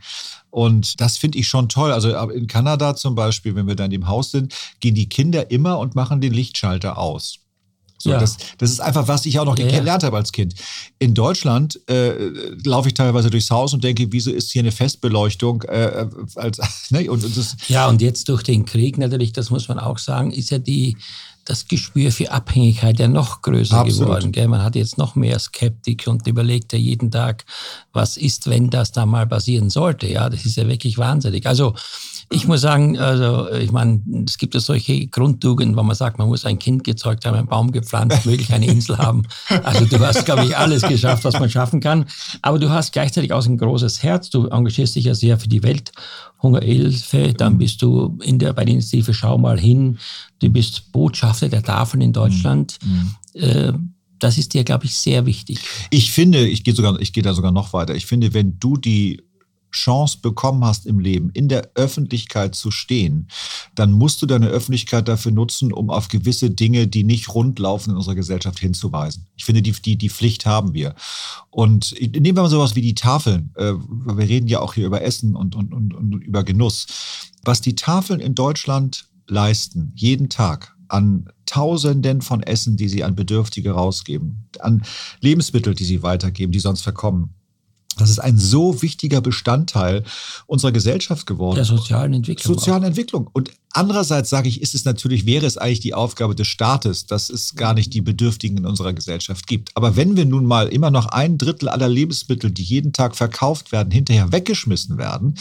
[0.51, 1.93] Und das finde ich schon toll.
[1.93, 5.51] Also in Kanada zum Beispiel, wenn wir da in dem Haus sind, gehen die Kinder
[5.51, 7.39] immer und machen den Lichtschalter aus.
[8.01, 8.21] So, Ja.
[8.21, 9.79] das, das ist einfach, was ich auch noch Ja, ja.
[9.81, 10.55] gelernt habe als Kind.
[11.01, 12.13] In Deutschland äh,
[12.65, 15.63] laufe ich teilweise durchs Haus und denke, wieso ist hier eine Festbeleuchtung?
[15.63, 16.07] Äh,
[16.37, 16.61] als,
[16.91, 17.11] ne?
[17.11, 20.51] und, und Ja, und jetzt durch den Krieg natürlich, das muss man auch sagen, ist
[20.51, 20.97] ja die,
[21.49, 24.09] das Gespür für Abhängigkeit ja noch größer Absolut.
[24.09, 24.33] geworden.
[24.33, 24.49] Gell?
[24.49, 27.47] Man hat jetzt noch mehr Skeptik und überlegt ja jeden Tag,
[27.93, 30.07] was ist, wenn das da mal passieren sollte.
[30.07, 31.47] Ja, das ist ja wirklich wahnsinnig.
[31.47, 31.75] Also
[32.31, 36.29] ich muss sagen, also ich meine, es gibt ja solche Grundtugenden, wo man sagt, man
[36.29, 39.23] muss ein Kind gezeugt haben, einen Baum gepflanzt, möglich eine Insel haben.
[39.65, 42.05] Also du hast, glaube ich, alles geschafft, was man schaffen kann.
[42.43, 44.29] Aber du hast gleichzeitig auch ein großes Herz.
[44.29, 47.33] Du engagierst dich ja sehr für die Welthungerhilfe.
[47.35, 49.99] Dann bist du in der, bei der Initiative Schau mal hin.
[50.41, 52.79] Du bist Botschafter der Tafeln in Deutschland.
[53.35, 53.73] Äh,
[54.21, 55.61] Das ist dir, glaube ich, sehr wichtig.
[55.91, 57.95] Ich finde, ich gehe sogar, ich gehe da sogar noch weiter.
[57.95, 59.23] Ich finde, wenn du die
[59.71, 63.29] Chance bekommen hast im Leben, in der Öffentlichkeit zu stehen,
[63.75, 67.91] dann musst du deine Öffentlichkeit dafür nutzen, um auf gewisse Dinge, die nicht rund laufen
[67.91, 69.27] in unserer Gesellschaft hinzuweisen.
[69.37, 70.95] Ich finde, die, die, die Pflicht haben wir.
[71.51, 73.53] Und nehmen wir mal sowas wie die Tafeln.
[73.57, 76.87] Äh, Wir reden ja auch hier über Essen und, und, und, und über Genuss.
[77.45, 83.15] Was die Tafeln in Deutschland leisten, jeden Tag an Tausenden von Essen, die sie an
[83.15, 84.83] Bedürftige rausgeben, an
[85.21, 87.35] Lebensmittel, die sie weitergeben, die sonst verkommen.
[87.99, 90.05] Das ist ein so wichtiger Bestandteil
[90.47, 91.57] unserer Gesellschaft geworden.
[91.57, 92.55] Der sozialen Entwicklung.
[92.55, 92.89] Sozialen auch.
[92.89, 93.29] Entwicklung.
[93.33, 97.31] Und andererseits sage ich, ist es natürlich, wäre es eigentlich die Aufgabe des Staates, dass
[97.31, 99.71] es gar nicht die Bedürftigen in unserer Gesellschaft gibt.
[99.77, 103.71] Aber wenn wir nun mal immer noch ein Drittel aller Lebensmittel, die jeden Tag verkauft
[103.71, 105.39] werden, hinterher weggeschmissen werden,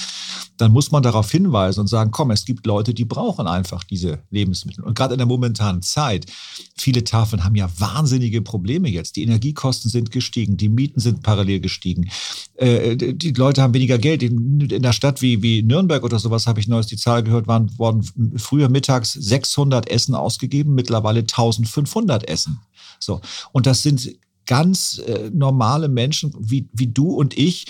[0.57, 4.19] dann muss man darauf hinweisen und sagen, komm, es gibt Leute, die brauchen einfach diese
[4.29, 4.83] Lebensmittel.
[4.83, 6.27] Und gerade in der momentanen Zeit,
[6.75, 9.15] viele Tafeln haben ja wahnsinnige Probleme jetzt.
[9.15, 12.09] Die Energiekosten sind gestiegen, die Mieten sind parallel gestiegen.
[12.55, 14.21] Äh, die Leute haben weniger Geld.
[14.21, 17.77] In, der Stadt wie, wie Nürnberg oder sowas habe ich neues die Zahl gehört, waren
[17.79, 18.03] worden
[18.35, 22.59] früher mittags 600 Essen ausgegeben, mittlerweile 1500 Essen.
[22.99, 23.21] So.
[23.51, 27.65] Und das sind ganz äh, normale Menschen wie, wie du und ich,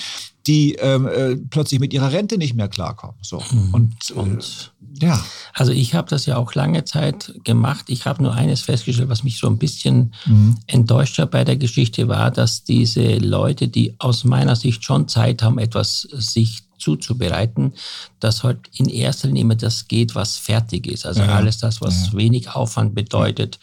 [0.45, 3.17] die ähm, äh, plötzlich mit ihrer Rente nicht mehr klarkommen.
[3.21, 3.43] So.
[3.51, 3.73] Mhm.
[3.73, 5.23] Und, äh, und ja.
[5.53, 7.85] Also ich habe das ja auch lange Zeit gemacht.
[7.89, 10.57] Ich habe nur eines festgestellt, was mich so ein bisschen mhm.
[10.67, 15.43] enttäuscht hat bei der Geschichte, war, dass diese Leute, die aus meiner Sicht schon Zeit
[15.43, 17.73] haben, etwas sich zuzubereiten,
[18.19, 21.05] dass halt in erster Linie immer das geht, was fertig ist.
[21.05, 21.35] Also ja.
[21.35, 22.13] alles das, was ja.
[22.17, 23.59] wenig Aufwand bedeutet,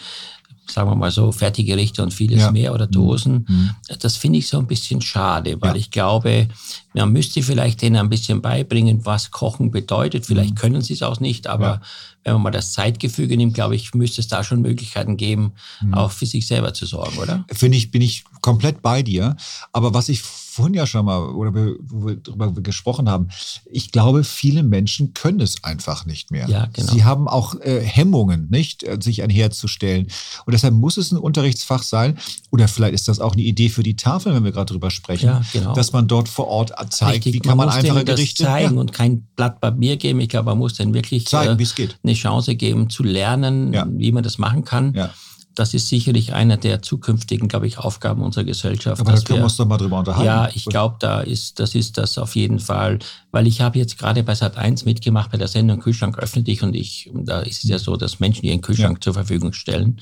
[0.66, 2.50] sagen wir mal so, Fertiggerichte und vieles ja.
[2.50, 3.46] mehr oder Dosen.
[3.48, 3.56] Mhm.
[3.56, 3.70] mhm.
[4.00, 5.76] Das finde ich so ein bisschen schade, weil ja.
[5.76, 6.48] ich glaube,
[6.94, 10.26] man müsste vielleicht denen ein bisschen beibringen, was Kochen bedeutet.
[10.26, 10.58] Vielleicht mhm.
[10.58, 11.80] können sie es auch nicht, aber ja.
[12.24, 15.52] wenn man mal das Zeitgefüge nimmt, glaube ich, müsste es da schon Möglichkeiten geben,
[15.82, 15.94] mhm.
[15.94, 17.44] auch für sich selber zu sorgen, oder?
[17.52, 19.36] Finde ich, bin ich komplett bei dir.
[19.72, 20.22] Aber was ich
[20.54, 23.28] vorhin ja schon mal, oder wo wir darüber gesprochen haben,
[23.66, 26.48] ich glaube, viele Menschen können es einfach nicht mehr.
[26.48, 26.92] Ja, genau.
[26.92, 30.06] Sie haben auch äh, Hemmungen, nicht, äh, sich einherzustellen.
[30.46, 32.18] Und deshalb muss es ein Unterrichtsfach sein,
[32.52, 35.26] oder vielleicht ist das auch eine Idee für die Tafel, wenn wir gerade drüber sprechen,
[35.26, 35.74] ja, genau.
[35.74, 38.80] dass man dort vor Ort zeigt, Richtig, wie kann man, man einfache Gerichte zeigen ja.
[38.80, 40.20] und kein Blatt Papier geben.
[40.20, 43.86] Ich glaube, man muss dann wirklich zeigen, äh, eine Chance geben zu lernen, ja.
[43.90, 44.94] wie man das machen kann.
[44.94, 45.10] Ja
[45.54, 49.00] das ist sicherlich einer der zukünftigen, glaube ich, Aufgaben unserer Gesellschaft.
[49.00, 50.26] Aber da können wir uns doch mal drüber unterhalten.
[50.26, 52.98] Ja, ich glaube, da ist, das ist das auf jeden Fall,
[53.30, 56.62] weil ich habe jetzt gerade bei Sat 1 mitgemacht bei der Sendung Kühlschrank öffne dich
[56.62, 59.00] und ich, da ist es ja so, dass Menschen ihren Kühlschrank ja.
[59.00, 60.00] zur Verfügung stellen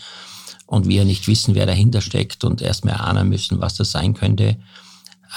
[0.66, 4.14] und wir nicht wissen, wer dahinter steckt und erst mal ahnen müssen, was das sein
[4.14, 4.56] könnte.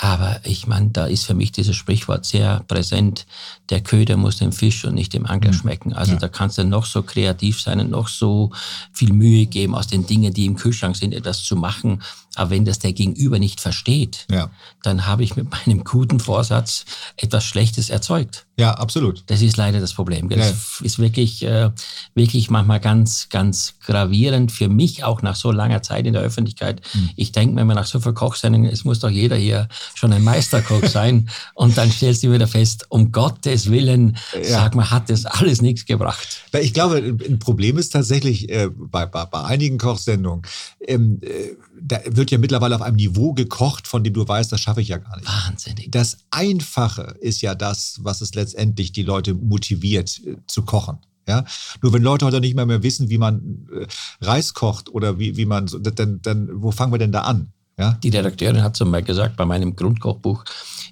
[0.02, 3.26] Aber ich meine, da ist für mich dieses Sprichwort sehr präsent.
[3.70, 5.56] Der Köder muss dem Fisch und nicht dem Angler mhm.
[5.56, 5.94] schmecken.
[5.94, 6.20] Also ja.
[6.20, 8.52] da kannst du noch so kreativ sein und noch so
[8.92, 12.02] viel Mühe geben, aus den Dingen, die im Kühlschrank sind, etwas zu machen.
[12.36, 14.50] Aber wenn das der Gegenüber nicht versteht, ja.
[14.84, 16.86] dann habe ich mit meinem guten Vorsatz
[17.18, 18.46] etwas Schlechtes erzeugt.
[18.58, 19.24] Ja, absolut.
[19.28, 20.30] Das ist leider das Problem.
[20.30, 20.40] Das
[20.80, 20.86] ja.
[20.86, 21.72] ist wirklich, äh,
[22.14, 26.82] wirklich manchmal ganz, ganz gravierend für mich, auch nach so langer Zeit in der Öffentlichkeit.
[26.94, 27.10] Mhm.
[27.18, 30.24] Ich denke, wenn man nach so viel Kochsendungen, es muss doch jeder hier schon ein
[30.24, 31.30] Meisterkoch sein.
[31.54, 34.44] Und dann stellst du wieder fest, um Gottes Willen, ja.
[34.44, 36.44] sag mal, hat das alles nichts gebracht.
[36.54, 40.44] Ich glaube, ein Problem ist tatsächlich äh, bei, bei, bei einigen Kochsendungen,
[40.88, 44.62] ähm, äh, da wird ja mittlerweile auf einem Niveau gekocht, von dem du weißt, das
[44.62, 45.28] schaffe ich ja gar nicht.
[45.28, 45.92] Wahnsinnig.
[45.92, 50.98] Das Einfache ist ja das, was es letztendlich die Leute motiviert äh, zu kochen.
[51.28, 51.44] Ja,
[51.82, 53.88] nur wenn Leute heute nicht mehr, mehr wissen, wie man äh,
[54.22, 57.52] Reis kocht oder wie, wie man, dann, dann, wo fangen wir denn da an?
[57.80, 57.98] Ja?
[58.04, 60.46] Die Redakteurin hat zum Beispiel gesagt, bei meinem Grundkochbuch,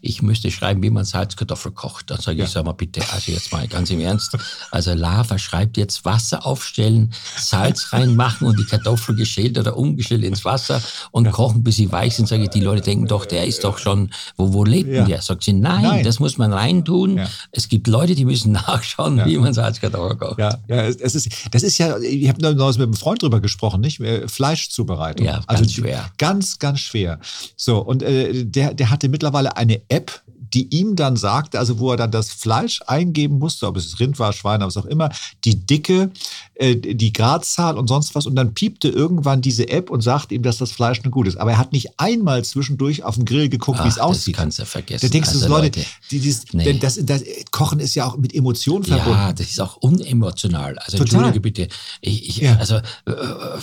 [0.04, 2.12] ich müsste schreiben, wie man Salzkartoffel kocht.
[2.12, 2.47] Dann sage ich, ja.
[2.47, 4.38] sag mal bitte, also jetzt mal ganz im Ernst.
[4.70, 10.43] Also Lava schreibt jetzt Wasser aufstellen, Salz reinmachen und die Kartoffel geschält oder umgeschält ins
[10.43, 10.82] Wasser
[11.12, 11.32] und ja.
[11.32, 12.28] kochen, bis sie weich sind.
[12.28, 15.06] Sage ich, die Leute denken doch, der ist doch schon, wo, wo lebt ja.
[15.06, 15.22] der?
[15.22, 17.20] Sagt sie, nein, nein, das muss man reintun.
[17.20, 17.30] Ja.
[17.51, 20.38] Es gibt Leute, die müssen nachschauen, wie man Salzkartoffel kocht.
[20.38, 23.80] Ja, ja es ist, das ist ja, ich habe neulich mit einem Freund drüber gesprochen,
[23.80, 24.01] nicht?
[24.30, 25.26] Fleischzubereitung.
[25.26, 26.12] Ja, ganz also schwer.
[26.18, 27.22] Ganz, ganz schwer.
[27.56, 30.10] So, und äh, der, der hatte mittlerweile eine App,
[30.54, 34.20] die ihm dann sagte, also wo er dann das Fleisch eingeben musste, ob es Rind
[34.20, 35.10] war, Schwein, was auch immer,
[35.43, 36.12] die Dicke,
[36.56, 38.28] äh, die Gradzahl und sonst was.
[38.28, 41.38] Und dann piepte irgendwann diese App und sagte ihm, dass das Fleisch nur gut ist.
[41.38, 44.36] Aber er hat nicht einmal zwischendurch auf den Grill geguckt, wie es aussieht.
[44.36, 45.08] Das kannst du vergessen.
[45.08, 46.64] Da denkst also, du, Leute, Leute die, dieses, nee.
[46.64, 49.12] denn das, das, Kochen ist ja auch mit Emotionen verbunden.
[49.12, 50.78] Ja, das ist auch unemotional.
[50.78, 51.16] Also Total.
[51.16, 51.68] entschuldige bitte.
[52.01, 52.58] Ich, ich, ja.
[52.58, 52.82] Also äh,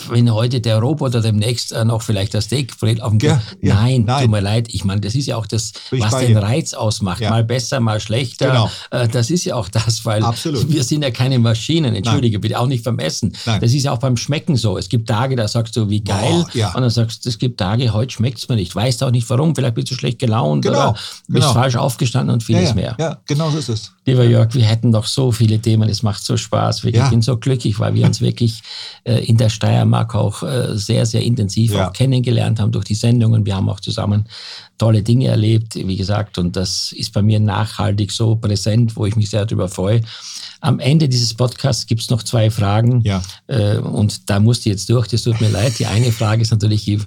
[0.09, 3.41] wenn heute der Roboter demnächst äh, noch vielleicht das Steak brät auf dem Grill.
[3.61, 4.67] Ja, nein, nein, tut mir leid.
[4.71, 7.21] Ich meine, das ist ja auch das, was den Reiz ausmacht.
[7.21, 7.29] Ja.
[7.29, 8.47] Mal besser, mal schlechter.
[8.47, 8.71] Genau.
[8.89, 10.69] Äh, das ist ja auch das, weil Absolut.
[10.69, 11.95] wir sind ja keine Maschinen.
[11.95, 12.41] Entschuldige Nein.
[12.41, 13.33] bitte, auch nicht beim Essen.
[13.45, 13.61] Nein.
[13.61, 14.77] Das ist ja auch beim Schmecken so.
[14.77, 16.45] Es gibt Tage, da sagst du, wie geil.
[16.45, 16.73] Oh, ja.
[16.73, 18.75] Und dann sagst du, es gibt Tage, heute schmeckt es mir nicht.
[18.75, 19.55] Weißt auch nicht warum.
[19.55, 20.89] Vielleicht bist du schlecht gelaunt genau.
[20.89, 20.93] oder
[21.27, 21.53] bist genau.
[21.53, 22.95] falsch aufgestanden und vieles ja, mehr.
[22.99, 23.91] Ja, genau so ist es.
[24.05, 25.87] Lieber Jörg, wir hätten noch so viele Themen.
[25.87, 26.83] Es macht so Spaß.
[26.85, 28.61] Ich bin so glücklich, weil wir uns wirklich
[29.03, 33.45] äh, in der Steiermark auch äh, sehr, sehr intensiv auch kennengelernt haben durch die Sendungen.
[33.45, 34.25] Wir haben auch zusammen
[34.77, 39.15] tolle Dinge erlebt, wie gesagt, und das ist bei mir nachhaltig so präsent, wo ich
[39.15, 40.01] mich sehr darüber freue.
[40.59, 43.01] Am Ende dieses Podcasts gibt es noch zwei Fragen.
[43.01, 43.21] Ja.
[43.47, 45.77] Äh, und da musst du jetzt durch, das tut mir leid.
[45.79, 46.99] Die eine Frage ist natürlich, die,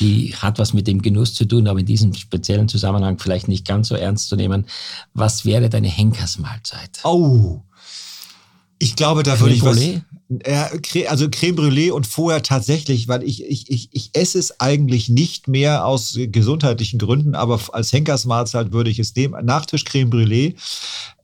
[0.00, 3.66] die hat was mit dem Genuss zu tun, aber in diesem speziellen Zusammenhang vielleicht nicht
[3.66, 4.66] ganz so ernst zu nehmen.
[5.14, 7.00] Was wäre deine Henkersmahlzeit?
[7.04, 7.60] Oh.
[8.78, 9.78] Ich glaube, da würde ich was.
[11.08, 15.48] Also Creme Brûlée und vorher tatsächlich, weil ich, ich, ich, ich esse es eigentlich nicht
[15.48, 19.44] mehr aus gesundheitlichen Gründen, aber als Henkersmahlzeit würde ich es nehmen.
[19.44, 20.54] Nachtisch Creme Brûlée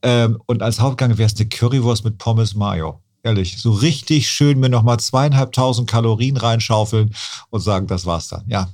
[0.02, 3.00] ähm, und als Hauptgang wäre es eine Currywurst mit Pommes Mayo.
[3.22, 7.14] Ehrlich, so richtig schön mir nochmal zweieinhalbtausend Kalorien reinschaufeln
[7.50, 8.44] und sagen, das war's dann.
[8.48, 8.68] Ja,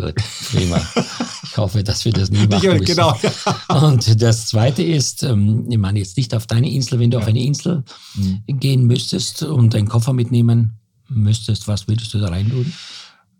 [0.00, 0.14] Gut,
[0.50, 0.80] prima.
[1.50, 2.84] Ich hoffe, dass wir das nie machen müssen.
[2.84, 3.18] genau.
[3.68, 7.26] Und das Zweite ist, ähm, ich meine jetzt nicht auf deine Insel, wenn du auf
[7.26, 7.84] eine Insel
[8.14, 8.42] Mhm.
[8.58, 10.78] gehen müsstest und deinen Koffer mitnehmen
[11.08, 12.72] müsstest, was würdest du da rein tun?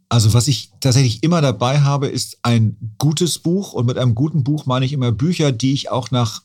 [0.09, 3.73] Also was ich tatsächlich immer dabei habe, ist ein gutes Buch.
[3.75, 6.43] Und mit einem guten Buch meine ich immer Bücher, die ich auch nach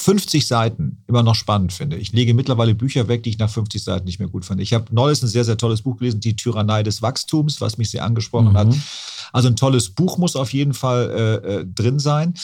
[0.00, 1.96] 50 Seiten immer noch spannend finde.
[1.96, 4.60] Ich lege mittlerweile Bücher weg, die ich nach 50 Seiten nicht mehr gut fand.
[4.60, 7.90] Ich habe neulich ein sehr, sehr tolles Buch gelesen, Die Tyrannei des Wachstums, was mich
[7.90, 8.56] sehr angesprochen Mhm.
[8.56, 8.74] hat.
[9.32, 12.34] Also ein tolles Buch muss auf jeden Fall äh, äh, drin sein.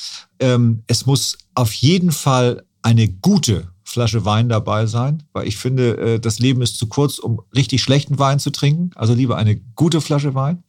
[0.41, 5.97] Ähm, es muss auf jeden Fall eine gute Flasche Wein dabei sein, weil ich finde,
[5.97, 8.91] äh, das Leben ist zu kurz, um richtig schlechten Wein zu trinken.
[8.97, 10.65] Also lieber eine gute Flasche Wein.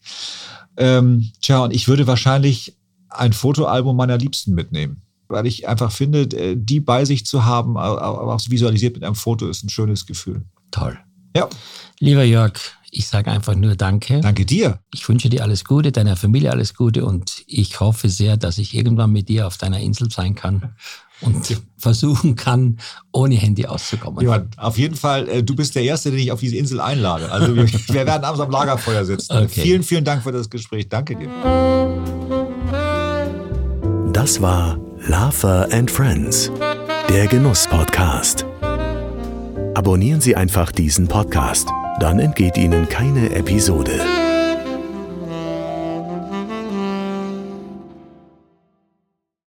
[0.77, 2.77] Ähm, tja, und ich würde wahrscheinlich
[3.09, 7.77] ein Fotoalbum meiner Liebsten mitnehmen, weil ich einfach finde, äh, die bei sich zu haben,
[7.77, 10.43] aber auch visualisiert mit einem Foto, ist ein schönes Gefühl.
[10.71, 10.97] Toll.
[11.35, 11.49] Ja,
[11.99, 12.53] Lieber Jörg,
[12.91, 14.19] ich sage einfach nur Danke.
[14.19, 14.79] danke dir.
[14.93, 18.73] Ich wünsche dir alles Gute, deiner Familie alles Gute und ich hoffe sehr, dass ich
[18.73, 20.75] irgendwann mit dir auf deiner Insel sein kann
[21.21, 22.79] und versuchen kann,
[23.13, 24.23] ohne Handy auszukommen.
[24.25, 27.31] Johann, auf jeden Fall, äh, du bist der Erste, den ich auf diese Insel einlade.
[27.31, 29.37] Also wir, wir werden abends am Lagerfeuer sitzen.
[29.37, 29.61] Okay.
[29.61, 30.89] Vielen, vielen Dank für das Gespräch.
[30.89, 31.29] Danke dir.
[34.11, 34.77] Das war
[35.07, 36.51] Lava and Friends,
[37.09, 38.43] der Genuss-Podcast.
[39.75, 41.67] Abonnieren Sie einfach diesen Podcast,
[41.99, 44.24] dann entgeht Ihnen keine Episode.